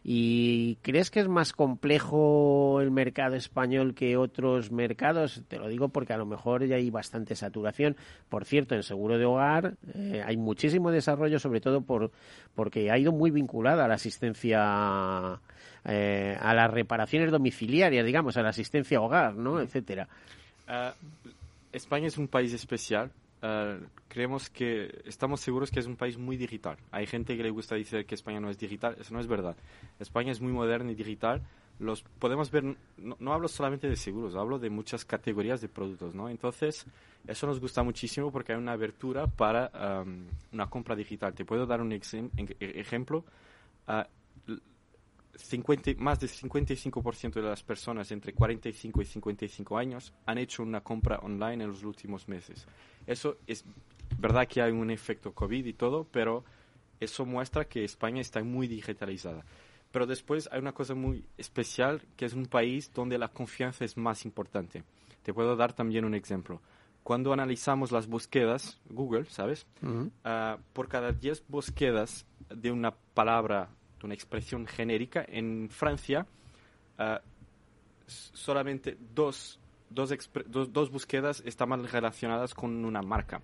[0.05, 5.43] ¿Y crees que es más complejo el mercado español que otros mercados?
[5.49, 7.97] Te lo digo porque a lo mejor ya hay bastante saturación.
[8.29, 12.11] Por cierto, en seguro de hogar eh, hay muchísimo desarrollo, sobre todo por,
[12.55, 15.41] porque ha ido muy vinculada a la asistencia,
[15.87, 19.59] eh, a las reparaciones domiciliarias, digamos, a la asistencia hogar, ¿no?
[19.59, 20.07] Etcétera.
[20.69, 20.93] Ah,
[21.72, 23.12] España es un país especial.
[23.42, 26.76] Uh, creemos que estamos seguros que es un país muy digital.
[26.90, 29.56] Hay gente que le gusta decir que España no es digital, eso no es verdad.
[29.98, 31.42] España es muy moderna y digital.
[31.78, 36.28] Los podemos ver, no, hablo solamente de seguros, hablo de muchas categorías de productos, ¿no?
[36.28, 36.85] Entonces,
[37.26, 41.33] eso nos gusta muchísimo porque hay una abertura para um, una compra digital.
[41.33, 43.24] Te puedo dar un ejemplo.
[43.88, 44.02] Uh,
[45.37, 50.83] 50, más del 55% de las personas entre 45 y 55 años han hecho una
[50.83, 52.66] compra online en los últimos meses.
[53.07, 53.64] Eso es
[54.19, 56.45] verdad que hay un efecto COVID y todo, pero
[56.99, 59.45] eso muestra que España está muy digitalizada.
[59.90, 63.97] Pero después hay una cosa muy especial, que es un país donde la confianza es
[63.97, 64.85] más importante.
[65.23, 66.61] Te puedo dar también un ejemplo.
[67.03, 69.66] Cuando analizamos las búsquedas, Google, ¿sabes?
[70.23, 73.71] Ah, por cada 10 búsquedas de una palabra
[74.07, 75.25] una expresión genérica.
[75.29, 76.27] En Francia,
[76.99, 77.21] ah,
[78.07, 80.11] solamente dos, dos,
[80.73, 83.43] dos, búsquedas están más relacionadas con una marca.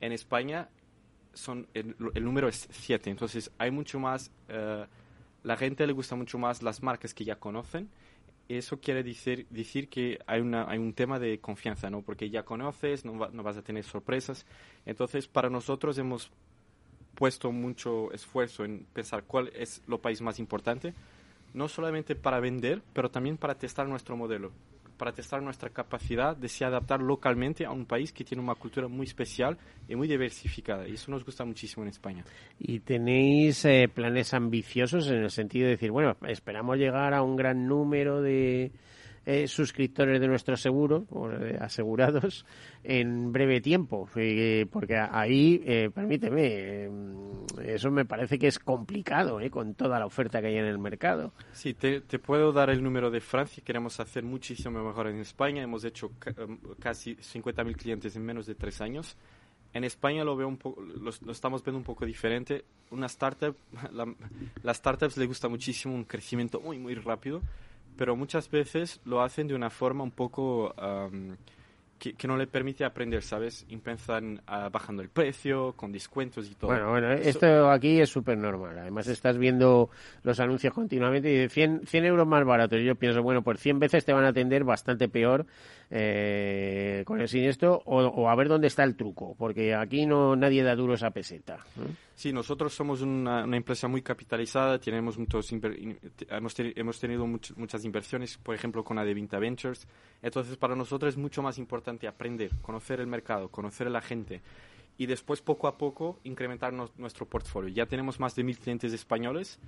[0.00, 0.68] En España,
[1.32, 4.86] son el, número es siete, entonces hay mucho más, uh,
[5.42, 7.90] la gente le gusta mucho más las marcas que ya conocen.
[8.48, 12.02] Eso quiere decir, decir que hay, una, hay un tema de confianza, ¿no?
[12.02, 14.46] Porque ya conoces, no, no vas a tener sorpresas.
[14.84, 16.30] Entonces, para nosotros hemos
[17.16, 20.94] puesto mucho esfuerzo en pensar cuál es lo país más importante,
[21.54, 24.52] no solamente para vender, pero también para testar nuestro modelo,
[24.96, 28.86] para testar nuestra capacidad de se adaptar localmente a un país que tiene una cultura
[28.86, 29.56] muy especial
[29.88, 30.86] y muy diversificada.
[30.86, 32.24] Y eso nos gusta muchísimo en España.
[32.60, 37.36] ¿Y tenéis eh, planes ambiciosos en el sentido de decir, bueno, esperamos llegar a un
[37.36, 38.70] gran número de
[39.28, 42.46] eh, suscriptores de nuestro seguro, o asegurados,
[42.84, 44.08] en breve tiempo.
[44.14, 46.88] Eh, porque ahí, eh, permíteme,
[47.64, 51.32] eso me parece que es complicado con toda la oferta que hay en el mercado.
[51.50, 53.60] Sí, te, puedo dar el número de Francia.
[53.66, 55.60] Queremos hacer muchísimo mejor en España.
[55.60, 56.12] Hemos hecho
[56.78, 59.16] casi 50.000 clientes en menos de tres años.
[59.72, 62.64] En España lo veo un poco, lo, estamos viendo un poco diferente.
[62.92, 63.56] Una startup,
[64.62, 67.42] las startups le gusta muchísimo un crecimiento muy, muy rápido
[67.96, 70.74] pero muchas veces lo hacen de una forma un poco
[71.98, 73.66] que, no le permite aprender, ¿sabes?
[73.68, 76.70] Empiezan uh, bajando el precio, con descuentos y todo.
[76.70, 78.78] Bueno, bueno, esto aquí es súper normal.
[78.78, 79.90] Además, estás viendo
[80.22, 82.80] los anuncios continuamente y de 100, 100 euros más baratos.
[82.80, 85.46] Y yo pienso, bueno, por 100 veces te van a atender bastante peor
[85.90, 90.62] eh, con el siniestro o, a ver dónde está el truco, porque aquí no nadie
[90.62, 91.58] da duro esa peseta.
[92.14, 98.54] Sí, nosotros somos una, empresa muy capitalizada, tenemos muchos hemos, hemos, tenido muchas inversiones, por
[98.54, 99.86] ejemplo, con la de Vinta Ventures.
[100.22, 104.40] Entonces, para nosotros es mucho más importante aprender, conocer el mercado, conocer a la gente
[104.98, 107.68] y después, poco a poco, incrementar nuestro portfolio.
[107.68, 109.58] Ya tenemos más de mil clientes españoles,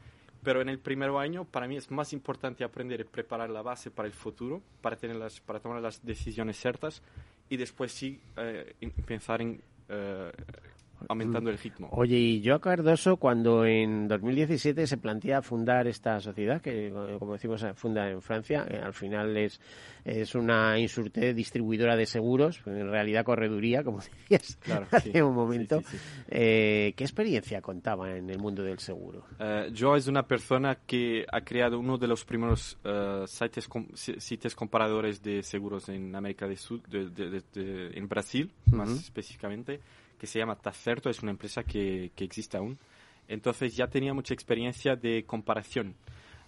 [0.43, 3.91] pero en el primer año, para mí es más importante aprender y preparar la base
[3.91, 7.03] para el futuro, para, tener las, para tomar las decisiones ciertas
[7.49, 8.75] y después sí eh,
[9.07, 9.61] pensar en...
[9.89, 10.33] Eh,
[11.09, 11.89] aumentando el ritmo.
[11.93, 17.65] Oye, y yo Cardoso, cuando en 2017 se plantea fundar esta sociedad, que como decimos
[17.75, 19.61] funda en Francia, eh, al final es,
[20.05, 24.59] es una insurte distribuidora de seguros, en realidad correduría, como decías
[24.91, 25.83] hace un momento.
[26.29, 29.25] Eh, ¿Qué experiencia contaba en el mundo del seguro?
[29.39, 33.87] Uh, yo es una persona que ha creado uno de los primeros uh, sitios, com
[34.57, 39.81] comparadores de seguros en América del Sur, de, de, de, en Brasil, más específicamente
[40.19, 42.79] que se llama Tacerto, es una empresa que, que existe aún.
[43.29, 45.95] Entonces ya tenía mucha experiencia de comparación,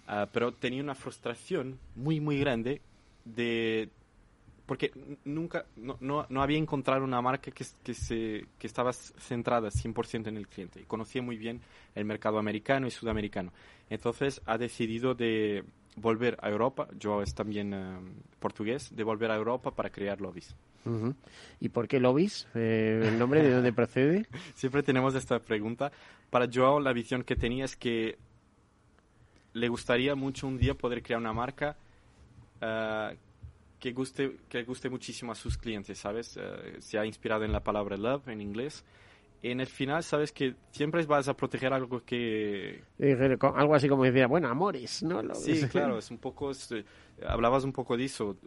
[0.07, 2.81] uh, pero tenía una frustración muy, muy grande
[3.23, 3.89] de
[4.65, 4.91] porque
[5.25, 10.27] nunca, no, no, no, había encontrado una marca que, que, se, que estaba centrada 100%
[10.27, 10.79] en el cliente.
[10.79, 11.59] Y conocía muy bien
[11.93, 13.51] el mercado americano y sudamericano.
[13.89, 15.65] Entonces ha decidido de
[15.97, 17.99] volver a Europa, yo es también uh,
[18.39, 20.55] portugués, de volver a Europa para crear lobbies.
[21.59, 22.47] ¿Y por qué lobbies?
[22.55, 24.25] Eh, ¿El nombre de dónde procede?
[24.55, 25.91] Siempre tenemos esta pregunta.
[26.29, 28.17] Para Joao la visión que tenía es que
[29.53, 31.75] le gustaría mucho un día poder crear una marca
[32.61, 33.15] uh,
[33.79, 36.37] que guste que guste muchísimo a sus clientes, ¿sabes?
[36.37, 38.83] Uh, se ha inspirado en la palabra love en inglés.
[39.43, 42.83] En el final, sabes que siempre vas a proteger algo que...
[43.55, 45.23] Algo así como decía, bueno, amores, ¿no?
[45.23, 45.33] Lo...
[45.33, 46.51] Sí, claro, es un poco...
[47.27, 48.37] Hablabas un poco de eso.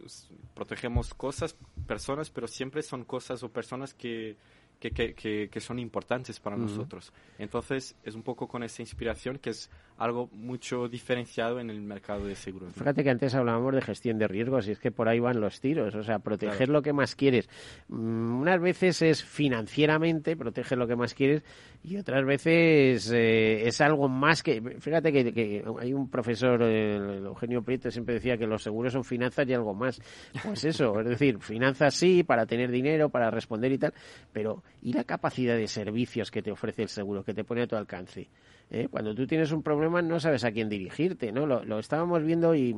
[0.53, 1.55] Protegemos cosas,
[1.87, 4.37] personas, pero siempre son cosas o personas que,
[4.79, 6.63] que, que, que son importantes para uh -huh.
[6.63, 7.13] nosotros.
[7.39, 12.25] Entonces, es un poco con esa inspiración que es algo mucho diferenciado en el mercado
[12.25, 12.73] de seguros.
[12.73, 15.61] Fíjate que antes hablábamos de gestión de riesgos y es que por ahí van los
[15.61, 16.73] tiros, o sea, proteger claro.
[16.73, 17.49] lo que más quieres.
[17.87, 21.43] Mm, unas veces es financieramente, proteger lo que más quieres
[21.87, 24.59] y otras veces eh, es algo más que...
[24.79, 29.47] Fíjate que, hay un profesor, el Eugenio Prieto, siempre decía que los seguros son finanzas
[29.47, 30.01] y algo más.
[30.43, 33.93] Pues eso, es decir, finanzas sí, para tener dinero, para responder y tal,
[34.33, 37.67] pero ¿y la capacidad de servicios que te ofrece el seguro, que te pone a
[37.67, 38.29] tu alcance?
[38.69, 38.87] ¿Eh?
[38.89, 41.45] Cuando tú tienes un problema no sabes a quién dirigirte, ¿no?
[41.45, 42.75] Lo, estábamos viendo y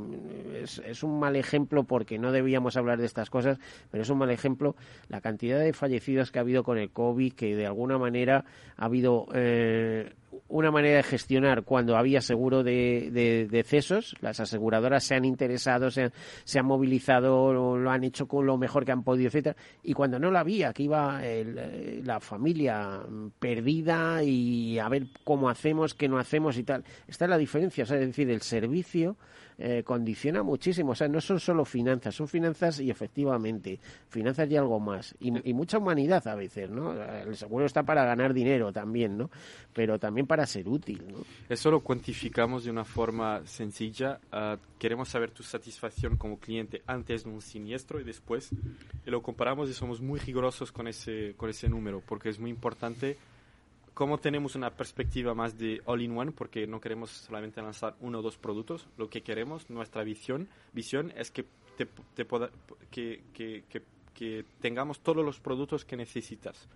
[0.62, 3.60] es, es, un mal ejemplo porque no debíamos hablar de estas cosas,
[3.92, 4.76] pero es un mal ejemplo
[5.10, 8.86] la cantidad de fallecidos que ha habido con el COVID, que de alguna manera ha
[8.86, 10.14] habido eh,
[10.50, 15.92] una manera de gestionar cuando había seguro de, de, decesos, las aseguradoras se han interesado,
[15.92, 16.14] se han,
[16.44, 19.94] se han movilizado, lo, lo, han hecho con lo mejor que han podido, etcétera, y
[19.94, 23.02] cuando no lo había, que iba el, la familia
[23.40, 26.84] perdida y a ver cómo hacemos, qué no hacemos y tal.
[27.08, 29.18] Esta es la diferencia, sea, es decir, el servicio
[29.60, 30.92] eh, condiciona muchísimo.
[30.92, 35.16] O sea, no son solo finanzas, son finanzas y efectivamente, finanzas y algo más.
[35.20, 36.94] Y, y, mucha humanidad a veces, ¿no?
[36.94, 39.32] El seguro está para ganar dinero también, ¿no?
[39.74, 41.18] Pero también para ser útil, ¿no?
[41.50, 44.20] Eso lo cuantificamos de una forma sencilla.
[44.32, 48.52] Uh, queremos saber tu satisfacción como cliente antes de un siniestro y después.
[49.08, 52.52] Y lo comparamos y somos muy rigurosos con ese, con ese número, porque es muy
[52.52, 53.18] importante
[53.98, 58.38] como tenemos una perspectiva más de all-in-one, porque no queremos solamente lanzar uno o dos
[58.38, 61.46] productos, lo que queremos, nuestra visión, visión es que,
[61.78, 62.52] te, te poda,
[62.92, 63.24] que,
[64.62, 66.70] tengamos todos los productos que necesitas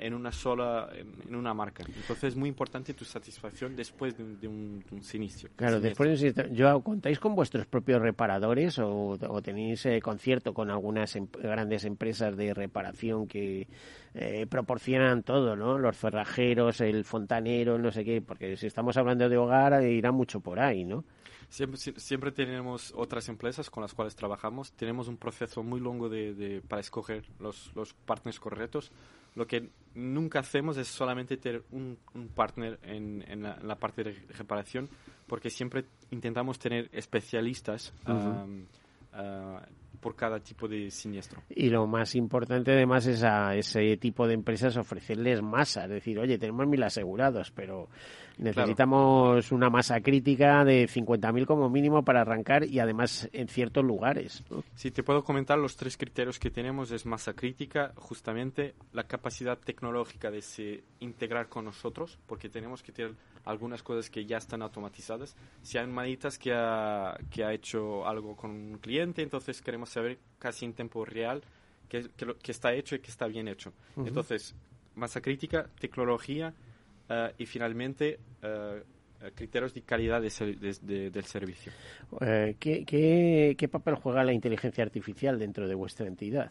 [0.00, 1.84] en una sola, en, una marca.
[1.86, 5.50] Entonces es muy importante tu satisfacción después de un, de un, de un siniestro.
[5.56, 10.52] Claro, después de un yo ¿contáis con vuestros propios reparadores o, o tenéis eh, concierto
[10.52, 13.66] con algunas em grandes empresas de reparación que
[14.14, 15.78] eh, proporcionan todo, ¿no?
[15.78, 20.10] Los cerrajeros, el fontanero, no sé qué, porque si estamos hablando de hogar, eh, irá
[20.10, 21.04] mucho por ahí, ¿no?
[21.48, 24.72] Siempre, siempre tenemos otras empresas con las cuales trabajamos.
[24.72, 28.90] Tenemos un proceso muy largo de, de, para escoger los, los partners correctos.
[29.34, 33.76] Lo que nunca hacemos es solamente tener un, un partner en, en, la, en, la,
[33.76, 34.88] parte de reparación,
[35.26, 37.92] porque siempre intentamos tener especialistas.
[38.06, 38.44] Uh -huh.
[38.44, 38.66] um,
[39.12, 39.60] uh,
[40.06, 41.42] por cada tipo de siniestro.
[41.48, 46.18] Y lo más importante además es a ese tipo de empresas ofrecerles masa, es decir,
[46.18, 47.88] oye, tenemos mil asegurados, pero
[48.38, 49.56] necesitamos claro.
[49.56, 54.44] una masa crítica de 50.000 como mínimo para arrancar y además en ciertos lugares.
[54.50, 54.62] ¿no?
[54.74, 59.58] Sí, te puedo comentar los tres criterios que tenemos, es masa crítica, justamente la capacidad
[59.58, 63.14] tecnológica de se integrar con nosotros, porque tenemos que tener
[63.44, 65.36] algunas cosas que ya están automatizadas.
[65.62, 70.18] Si hay manitas que ha, que ha hecho algo con un cliente, entonces queremos saber
[70.38, 71.42] casi en tiempo real
[71.88, 73.72] que, que, lo, que está hecho y que está bien hecho.
[73.94, 74.08] Uh -huh.
[74.08, 74.54] Entonces,
[74.96, 76.54] masa crítica, tecnología
[77.10, 78.80] uh, y finalmente uh,
[79.34, 81.72] criterios de calidad de ser, de, de, del servicio.
[82.20, 86.50] Eh, ¿qué, qué, ¿Qué papel juega la inteligencia artificial dentro de vuestra entidad?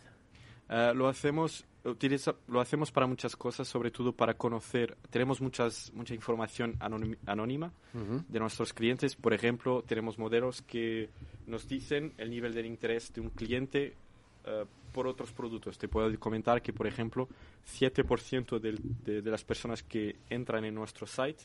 [0.70, 4.98] Uh, lo hacemos utiliza, lo hacemos para muchas cosas, sobre todo para conocer.
[5.10, 8.26] Tenemos muchas mucha información anónima uh -huh.
[8.28, 9.16] de nuestros clientes.
[9.16, 11.10] Por ejemplo, tenemos modelos que
[11.46, 13.94] nos dicen el nivel de interés de un cliente
[14.96, 15.78] por otros productos.
[15.78, 17.28] Te puedo comentar que, por ejemplo,
[17.66, 21.44] 7% del- de, de las personas que entran en nuestro site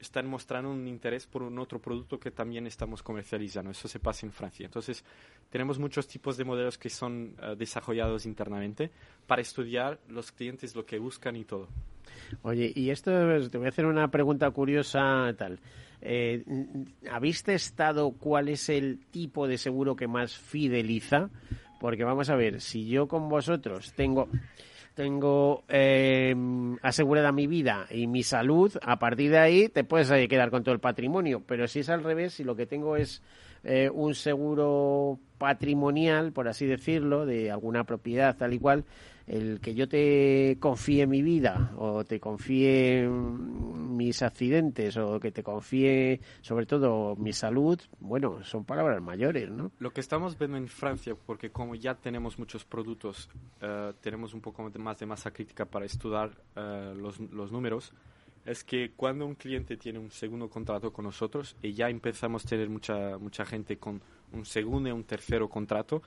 [0.00, 3.72] están mostrando un interés por un otro producto que también estamos comercializando.
[3.72, 4.64] Eso se pasa en Francia.
[4.64, 5.04] Entonces,
[5.50, 8.92] tenemos muchos tipos de modelos que son eh, desarrollados internamente
[9.26, 11.66] para estudiar los clientes, lo que buscan y todo.
[12.42, 15.58] Oye, y esto es- te voy a hacer una pregunta curiosa tal.
[16.00, 16.44] Eh,
[17.10, 21.28] ¿Habéis testado cuál es el tipo de seguro que más fideliza?
[21.80, 24.28] Porque vamos a ver, si yo con vosotros tengo
[24.98, 26.34] tengo eh,
[26.82, 30.64] asegurada mi vida y mi salud, a partir de ahí te puedes eh, quedar con
[30.64, 31.40] todo el patrimonio.
[31.46, 33.22] Pero si es al revés, si lo que tengo es
[33.62, 38.84] eh, un seguro patrimonial, por así decirlo, de alguna propiedad tal y cual,
[39.28, 45.30] el que yo te confíe mi vida o te confíe mm, mis accidentes o que
[45.30, 49.70] te confíe sobre todo mi salud, bueno, son palabras mayores, ¿no?
[49.78, 53.28] Lo que estamos viendo en Francia, porque como ya tenemos muchos productos,
[53.60, 57.92] eh, tenemos un poco más de masa crítica para estudiar eh, los, los números,
[58.46, 62.48] es que cuando un cliente tiene un segundo contrato con nosotros y ya empezamos a
[62.48, 64.00] tener mucha, mucha gente con
[64.32, 66.02] un segundo y un tercero contrato,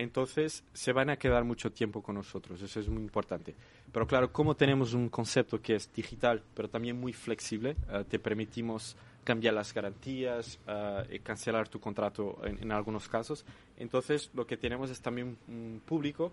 [0.00, 3.54] entonces se van a quedar mucho tiempo con nosotros, eso es muy importante.
[3.92, 8.18] Pero claro, como tenemos un concepto que es digital, pero también muy flexible, eh, te
[8.18, 13.44] permitimos cambiar las garantías, eh, y cancelar tu contrato en, en algunos casos.
[13.76, 16.32] Entonces, lo que tenemos es también un público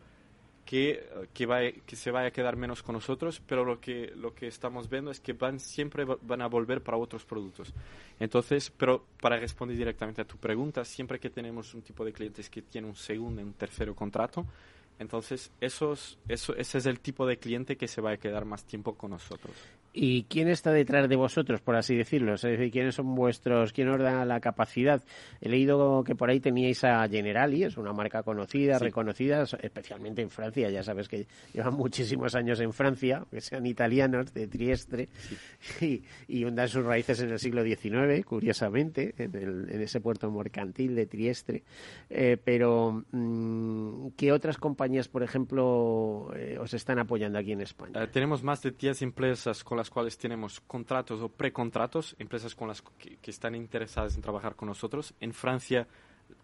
[0.68, 4.12] que, eh, que, va, que se vaya a quedar menos con nosotros, pero lo que,
[4.16, 7.74] lo que estamos viendo es que van siempre va- van a volver para otros productos.
[8.20, 12.50] Entonces, pero para responder directamente a tu pregunta, siempre que tenemos un tipo de clientes
[12.50, 14.46] que tiene un segundo y un tercero contrato,
[15.00, 18.66] entonces esos, eso, ese es el tipo de cliente que se va a quedar más
[18.66, 19.56] tiempo con nosotros.
[19.94, 22.36] ¿Y quién está detrás de vosotros, por así decirlo?
[22.36, 25.02] Es decir, ¿quiénes son vuestros, quién os da la capacidad?
[25.42, 28.86] He leído que por ahí teníais a Generali, es una marca conocida, Sí.
[28.86, 30.70] reconocida, especialmente en Francia.
[30.70, 35.10] Ya sabes que llevan muchísimos años en Francia, que sean italianos, de Trieste,
[35.82, 40.30] y, y hundan sus raíces en el siglo XIX, curiosamente, en, el- en ese puerto
[40.30, 41.64] mercantil de Trieste.
[42.10, 48.04] Eh, pero, mm, ¿qué otras compañías, por ejemplo, eh, os están apoyando aquí en España?
[48.04, 52.68] Eh, tenemos más de 10 empresas con las cuales tenemos contratos o precontratos, empresas con
[52.68, 55.14] las que, que están interesadas en trabajar con nosotros.
[55.20, 55.88] En Francia,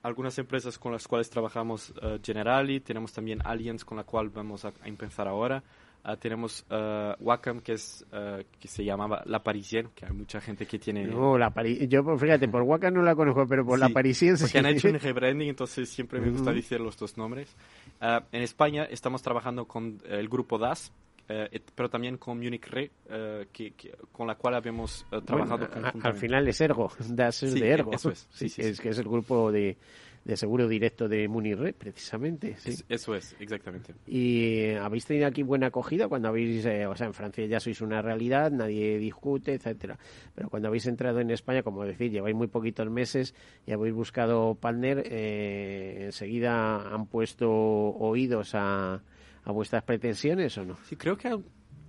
[0.01, 4.63] algunas empresas con las cuales trabajamos eh, Generali, tenemos también Allianz con la cual vamos
[4.65, 5.61] a, a empezar ahora.
[6.05, 10.41] Ah, tenemos eh, Wacom, que, es, eh, que se llamaba La Parisienne, que hay mucha
[10.41, 11.05] gente que tiene...
[11.05, 13.93] No, la Pari- yo, pues, fíjate, por Waka no la conozco, pero por la Sí,
[13.93, 14.43] Parisienne sí.
[14.43, 16.55] Porque han hecho un rebranding, entonces siempre me gusta Ujú.
[16.55, 17.55] decir los dos nombres.
[18.01, 20.91] Ah, en España estamos trabajando con el grupo DAS,
[21.29, 25.67] eh, pero también con Munich Re, eh, que, que- con la cual habíamos eh, trabajado
[25.71, 27.93] Bueno, al final es Ergo, Das es Sí, de Ergo.
[27.93, 29.77] eso es, sí, Sí, es que es el grupo de,
[30.25, 32.55] de seguro directo de Munirre, precisamente.
[32.57, 32.71] sí.
[32.71, 33.93] Es- eso es, exactamente.
[34.05, 37.79] Y habéis tenido aquí buena acogida cuando habéis, eh, o sea, en Francia ya sois
[37.81, 39.97] una realidad, nadie discute, etcétera.
[40.35, 43.33] Pero cuando habéis entrado en España, como decir, lleváis muy poquitos meses
[43.65, 49.01] y habéis buscado partner, eh, enseguida han puesto oídos a,
[49.45, 50.77] a vuestras pretensiones o no?
[50.85, 51.37] Sí, creo que,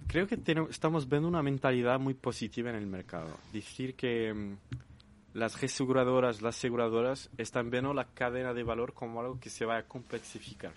[0.07, 0.39] creo que
[0.71, 3.39] estamos viendo una mentalidad muy positiva en el mercado.
[3.53, 4.57] Decir que mm,
[5.35, 9.79] las reseguradoras, las aseguradoras están viendo la cadena de valor como algo que se va
[9.79, 10.73] a complexificar.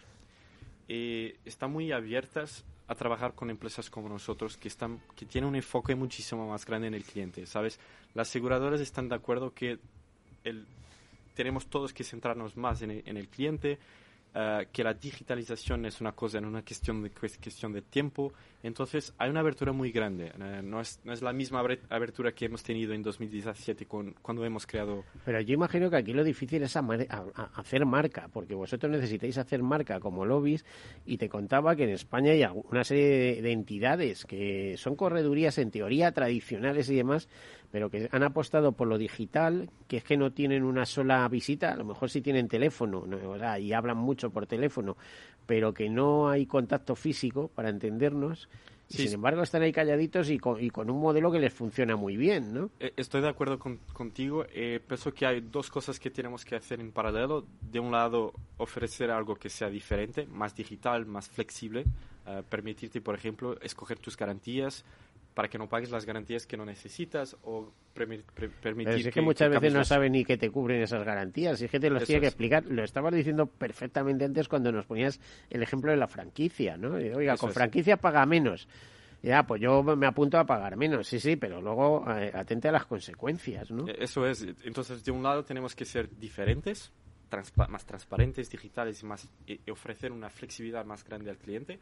[0.87, 5.55] Y están muy abiertas a trabajar con empresas como nosotros que están que tienen un
[5.57, 7.79] enfoque muchísimo más grande en el cliente, ¿sabes?
[8.13, 9.79] Las aseguradoras están de acuerdo que
[11.35, 13.77] tenemos todos que centrarnos más en el cliente,
[14.35, 18.33] eh, que la digitalización es una cosa, en una cuestión de, cues- cuestión de tiempo.
[18.63, 20.31] Entonces, hay una abertura muy grande.
[20.39, 24.43] eh, no, es, no es la misma abertura que hemos tenido en 2017 con, cuando
[24.45, 28.29] hemos creado Pero yo imagino que aquí lo difícil es amar- a- a- hacer marca,
[28.33, 30.65] porque vosotros necesitáis hacer marca como lobbies
[31.05, 35.57] y te contaba que en España hay una serie de, de entidades que son corredurías
[35.59, 37.29] en teoría tradicionales y demás,
[37.71, 41.71] pero que han apostado por lo digital, que es que no tienen una sola visita,
[41.73, 43.17] a lo mejor sí tienen teléfono ¿no?
[43.31, 44.95] O sea, y hablan mucho por teléfono,
[45.45, 48.49] pero que no hay contacto físico para entendernos.
[48.89, 51.97] Sí, sin embargo están ahí calladitos y con, y con un modelo que les funciona
[51.97, 52.69] muy bien, ¿no?
[52.79, 54.45] Eh, Estoy de acuerdo con- contigo.
[54.53, 57.45] Eh, pienso que hay dos cosas que tenemos que hacer en paralelo.
[57.69, 61.83] De un lado, ofrecer algo que sea diferente, más digital, más flexible.
[62.29, 64.83] eh, permitirte, por ejemplo, escoger tus garantías
[65.37, 69.21] para que no pagues las garantías que no necesitas o permitir Pero si es que,
[69.21, 71.59] muchas veces no saben ni que te cubren esas garantías.
[71.59, 72.33] Si es que te los Eso tiene que es.
[72.33, 72.65] explicar.
[72.65, 75.21] Lo estabas diciendo perfectamente antes cuando nos ponías
[75.51, 76.99] el ejemplo de la franquicia, ¿no?
[76.99, 77.53] Y, Oiga, Eso con es.
[77.53, 78.67] franquicia paga menos.
[79.21, 82.71] Ya, pues yo me apunto a pagar menos, sí, sí, pero luego eh, atente a
[82.71, 83.87] las consecuencias, ¿no?
[83.87, 84.41] Eh, Eso es.
[84.63, 86.91] Entonces, de un lado tenemos que ser diferentes
[87.67, 91.79] más transparentes, digitales y, más, y ofrecer una flexibilidad más grande al cliente.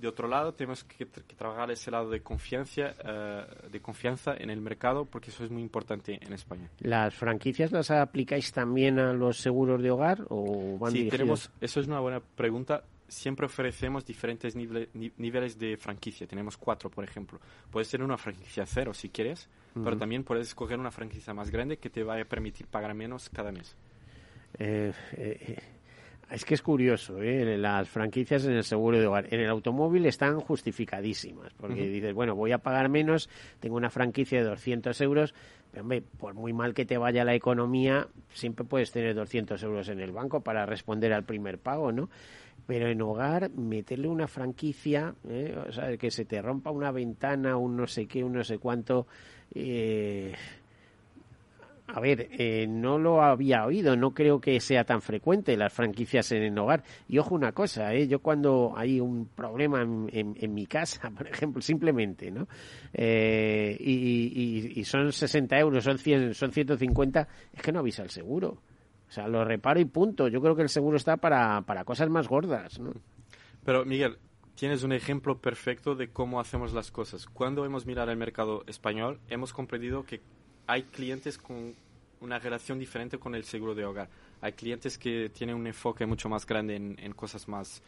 [0.00, 4.60] De otro lado, tenemos que, trabajar ese lado de confianza, eh, de confianza en el
[4.60, 6.70] mercado, porque eso es muy importante en España.
[6.78, 11.80] ¿Las franquicias las aplicáis también a los seguros de hogar o van sí, tenemos, eso
[11.80, 12.82] es una buena pregunta.
[13.08, 16.26] Siempre ofrecemos diferentes niveles de franquicia.
[16.26, 17.38] Tenemos cuatro, por ejemplo.
[17.70, 21.76] Puedes ser una franquicia cero si quieres, pero también puedes escoger una franquicia más grande
[21.76, 23.76] que te vaya a permitir pagar menos cada mes.
[24.58, 25.58] Eh, eh,
[26.30, 27.58] es que es curioso, ¿eh?
[27.58, 29.26] las franquicias en el seguro de hogar.
[29.32, 33.28] En el automóvil están justificadísimas, porque dices, bueno, voy a pagar menos,
[33.58, 35.34] tengo una franquicia de 200 euros,
[35.70, 39.88] pero hombre, por muy mal que te vaya la economía, siempre puedes tener 200 euros
[39.88, 42.08] en el banco para responder al primer pago, ¿no?
[42.66, 45.56] Pero en hogar, meterle una franquicia, ¿eh?
[45.68, 48.58] o sea, que se te rompa una ventana, un no sé qué, un no sé
[48.58, 49.08] cuánto,
[49.52, 50.34] eh,
[51.92, 56.30] a ver, eh, no lo había oído, no creo que sea tan frecuente las franquicias
[56.32, 56.84] en el hogar.
[57.08, 58.06] Y ojo una cosa, ¿eh?
[58.06, 62.46] yo cuando hay un problema en, mi casa, por ejemplo, simplemente, ¿no?
[62.92, 68.58] Eh, y, son 60 euros, son, 100, son 150, es que no avisa el seguro.
[69.08, 70.28] O sea, lo reparo y punto.
[70.28, 72.92] Yo creo que el seguro está para, para cosas más gordas, ¿no?
[73.64, 74.18] Pero, Miguel,
[74.54, 77.26] tienes un ejemplo perfecto de cómo hacemos las cosas.
[77.26, 80.20] Cuando hemos mirado el mercado español, hemos comprendido que
[80.70, 81.74] hay clientes con
[82.20, 84.08] una relación diferente con el seguro de hogar.
[84.40, 87.82] Hay clientes que tienen un enfoque mucho más grande en, en cosas más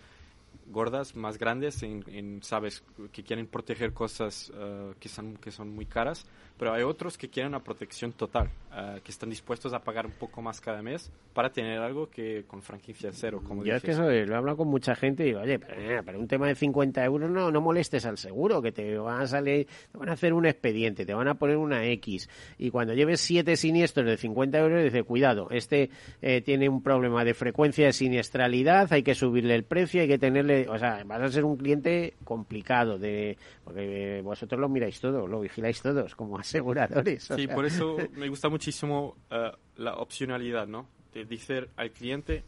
[0.73, 2.83] gordas, más grandes, en, sabes,
[3.13, 6.27] que quieren proteger cosas uh, que, son, que son muy caras,
[6.59, 10.13] pero hay otros que quieren una protección total, uh, que están dispuestos a pagar un
[10.13, 13.93] poco más cada mes para tener algo que con franquicia cero, como Yo es que
[13.93, 16.55] eso, lo he hablado con mucha gente y digo, oye, pero, pero, un tema de
[16.55, 20.13] 50 euros no, no molestes al seguro, que te van a salir, te van a
[20.13, 22.29] hacer un expediente, te van a poner una X,
[22.59, 25.91] y cuando lleves siete siniestros de 50 euros, dice, cuidado, este
[26.21, 30.19] eh, tiene un problema de frecuencia de siniestralidad, hay que subirle el precio, hay que
[30.43, 35.27] tenerle o sea, vas a ser un cliente complicado de porque vosotros lo miráis todo,
[35.27, 37.25] lo vigiláis todos como aseguradores.
[37.35, 40.87] Sí, por eso me gusta muchísimo eh, la opcionalidad, ¿no?
[41.15, 42.43] De decir al cliente,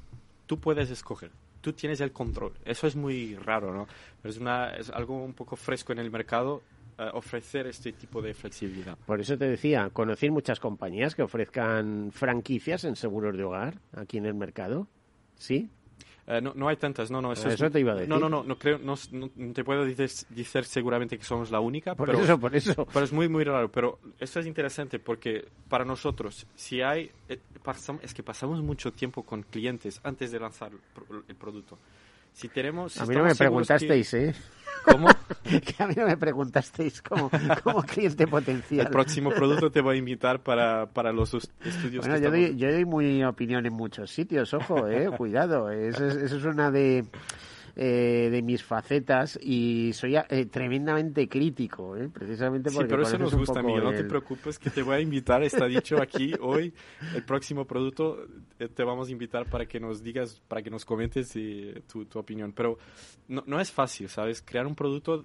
[0.47, 1.31] tú puedes escoger,
[1.61, 2.53] tú tienes el control.
[2.65, 3.87] Eso es muy raro, ¿no?
[4.23, 6.63] Pero es, una, es algo un poco fresco en el mercado
[6.97, 8.97] eh, ofrecer este tipo de flexibilidad.
[9.05, 14.19] Por eso te decía, conocer muchas compañías que ofrezcan franquicias en seguros de hogar aquí
[14.19, 14.87] en el mercado.
[15.37, 15.69] ¿Sí?
[16.27, 17.33] Eh, no, no hay tantas, no, no.
[17.33, 18.09] Eso, te iba a decir.
[18.09, 18.97] No, no, no, no creo, no,
[19.53, 21.95] te puedo decir, decir, seguramente que somos la única.
[21.95, 22.87] Por pero, eso, por eso.
[22.93, 23.71] Pero es muy, muy raro.
[23.71, 27.39] Pero esto es interesante porque para nosotros, si hay, eh,
[28.03, 30.73] es que pasamos mucho tiempo con clientes antes de lanzar
[31.29, 31.79] el producto.
[32.35, 34.35] Si tenemos, a mí no me preguntasteis, ¿eh?
[34.85, 35.09] ¿Cómo?
[35.45, 37.31] que a mí no me preguntasteis como,
[37.63, 38.87] como cliente potencial.
[38.87, 42.05] El próximo producto te voy a invitar para, para los estudios.
[42.05, 45.71] Bueno, yo, doy, yo doy muy opinión en muchos sitios, ojo, eh, cuidado.
[45.71, 47.07] Eso es una de
[47.77, 52.09] eh, de mis facetas y soy eh, tremendamente crítico, ¿eh?
[52.09, 52.87] precisamente porque...
[52.87, 55.67] Sí, pero eso nos gusta, Miguel, no te preocupes que te voy a invitar, está
[55.67, 56.73] dicho aquí hoy,
[57.15, 61.37] el próximo producto te vamos a invitar para que nos digas, para que nos comentes
[61.87, 62.79] tu, tu, opinión, pero
[63.29, 64.43] no, no es fácil, ¿sabes?
[64.43, 65.25] Crear un producto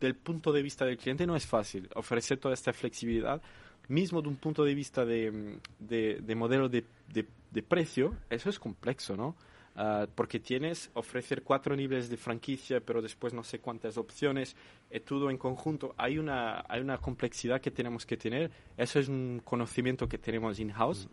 [0.00, 3.42] del punto de vista del cliente no es fácil, ofrecer toda esta flexibilidad
[3.88, 8.58] mismo de un punto de vista de, de, de modelo de, de, precio, eso es
[8.58, 9.36] complejo, ¿no?
[9.74, 14.54] Ah, porque tienes ofrecer cuatro niveles de franquicia, pero después no sé cuántas opciones,
[14.90, 15.94] y todo en conjunto.
[15.96, 18.50] Hay una, hay una complejidad que tenemos que tener.
[18.76, 21.08] Eso es un conocimiento que tenemos in-house.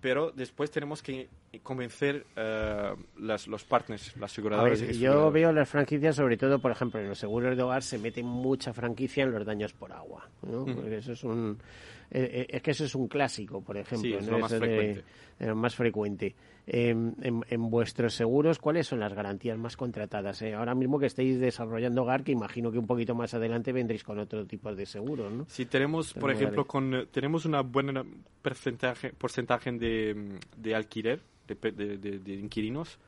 [0.00, 1.28] Pero después tenemos que
[1.58, 4.80] convencer uh, las, los partners, las aseguradoras.
[4.98, 8.22] yo veo las franquicias, sobre todo, por ejemplo, en los seguros de hogar se mete
[8.22, 10.28] mucha franquicia en los daños por agua.
[10.42, 10.66] ¿no?
[10.86, 11.58] eso es un
[12.10, 14.18] eh, eh, es que eso es un clásico, por ejemplo.
[14.18, 15.04] es lo más frecuente.
[15.54, 16.34] más frecuente.
[16.66, 20.42] en, vuestros seguros, ¿cuáles son las garantías más contratadas?
[20.42, 24.02] Eh, ahora mismo que estáis desarrollando GAR, que imagino que un poquito más adelante vendréis
[24.02, 25.46] con otro tipo de seguros, ¿no?
[25.48, 28.04] Si tenemos, por ejemplo, con, tenemos una buena
[28.42, 31.20] porcentaje, porcentaje de, de alquiler,
[31.54, 32.98] de, inquilinos.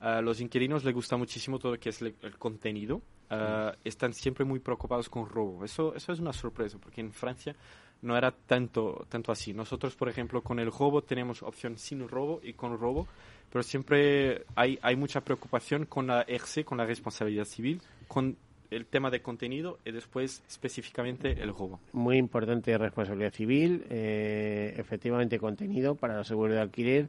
[0.00, 3.02] A los inquilinos les gusta muchísimo todo lo que es el, contenido.
[3.30, 3.76] Mm.
[3.84, 5.64] están siempre muy preocupados con robo.
[5.64, 7.54] Eso, eso es una sorpresa, porque en Francia
[8.02, 9.52] no era tanto, tanto así.
[9.52, 13.06] Nosotros, por ejemplo, con el robo tenemos opción sin robo y con robo,
[13.50, 18.36] pero siempre hay, hay mucha preocupación con la RC, con la responsabilidad civil, con
[18.70, 21.80] el tema de contenido y después específicamente el robo.
[21.92, 27.08] Muy importante responsabilidad civil, eh, efectivamente contenido para la seguridad de alquiler.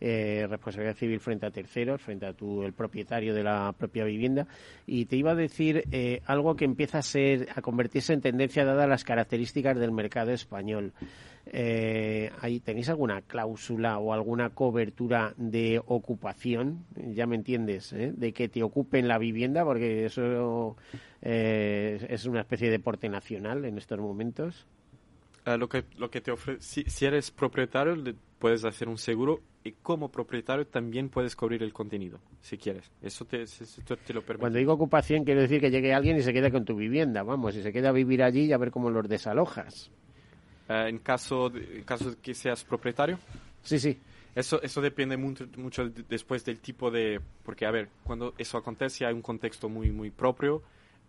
[0.00, 4.46] Eh, responsabilidad civil frente a terceros, frente a tu, el propietario de la propia vivienda.
[4.86, 8.64] Y te iba a decir eh, algo que empieza a ser, a convertirse en tendencia
[8.64, 10.92] dadas las características del mercado español.
[11.48, 16.84] Eh, ¿ahí ¿Tenéis alguna cláusula o alguna cobertura de ocupación?
[17.14, 18.12] Ya me entiendes, ¿eh?
[18.16, 20.76] de que te ocupen la vivienda, porque eso
[21.22, 24.66] eh, es una especie de deporte nacional en estos momentos.
[25.46, 28.98] Uh, lo, que, lo que te ofrece, si, si eres propietario, le puedes hacer un
[28.98, 32.90] seguro y como propietario también puedes cubrir el contenido, si quieres.
[33.00, 34.40] Eso te, eso te lo permite.
[34.40, 37.54] Cuando digo ocupación, quiero decir que llegue alguien y se quede con tu vivienda, vamos,
[37.54, 39.90] y se queda a vivir allí y a ver cómo los desalojas.
[40.68, 43.18] Uh, en, caso de, en caso de que seas propietario.
[43.62, 43.98] Sí, sí.
[44.34, 47.20] Eso, eso depende mucho, mucho después del tipo de...
[47.44, 50.62] Porque, a ver, cuando eso acontece hay un contexto muy, muy propio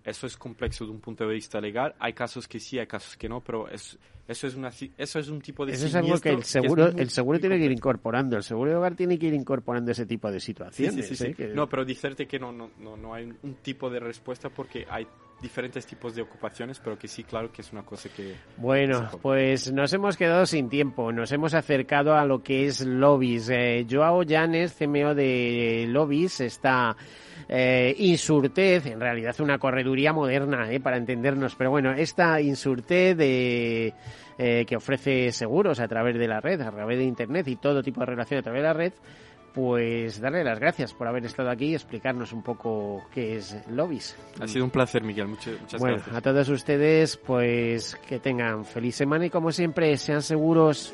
[0.08, 1.93] eso es complejo de un punto de vista legal.
[1.99, 5.28] Hay casos que sí, hay casos que no, pero es, eso es una eso es
[5.28, 8.38] un tipo de Eso es algo que el seguro el seguro tiene que ir incorporando.
[8.38, 11.08] El seguro de hogar tiene que ir incorporando ese tipo de situaciones.
[11.08, 11.51] Sí, sí, sí, ¿eh?
[11.53, 15.05] No, pero decirte que no, no, no, no hay un tipo de respuesta porque hay
[15.41, 18.36] diferentes tipos de ocupaciones, pero que sí, claro que es una cosa que...
[18.58, 23.49] Bueno, pues nos hemos quedado sin tiempo, nos hemos acercado a lo que es Lobbies.
[23.49, 26.95] Eh, Joao Llanes, CMO de Lobbies, está
[27.50, 33.93] eh, Insurtez, en realidad una correduría moderna, eh, para entendernos, pero bueno, esta Insurtez de...
[34.39, 37.82] Eh, que ofrece seguros a través de la red, a través de Internet y todo
[37.82, 38.93] tipo de relación a través de la red,
[39.52, 44.16] pues darle las gracias por haber estado aquí y explicarnos un poco qué es Lobbies.
[44.39, 45.28] Ha sido un placer, Miguel.
[45.28, 46.16] Muchas, muchas bueno, gracias.
[46.16, 50.93] a todos ustedes, pues que tengan feliz semana y como siempre, sean seguros.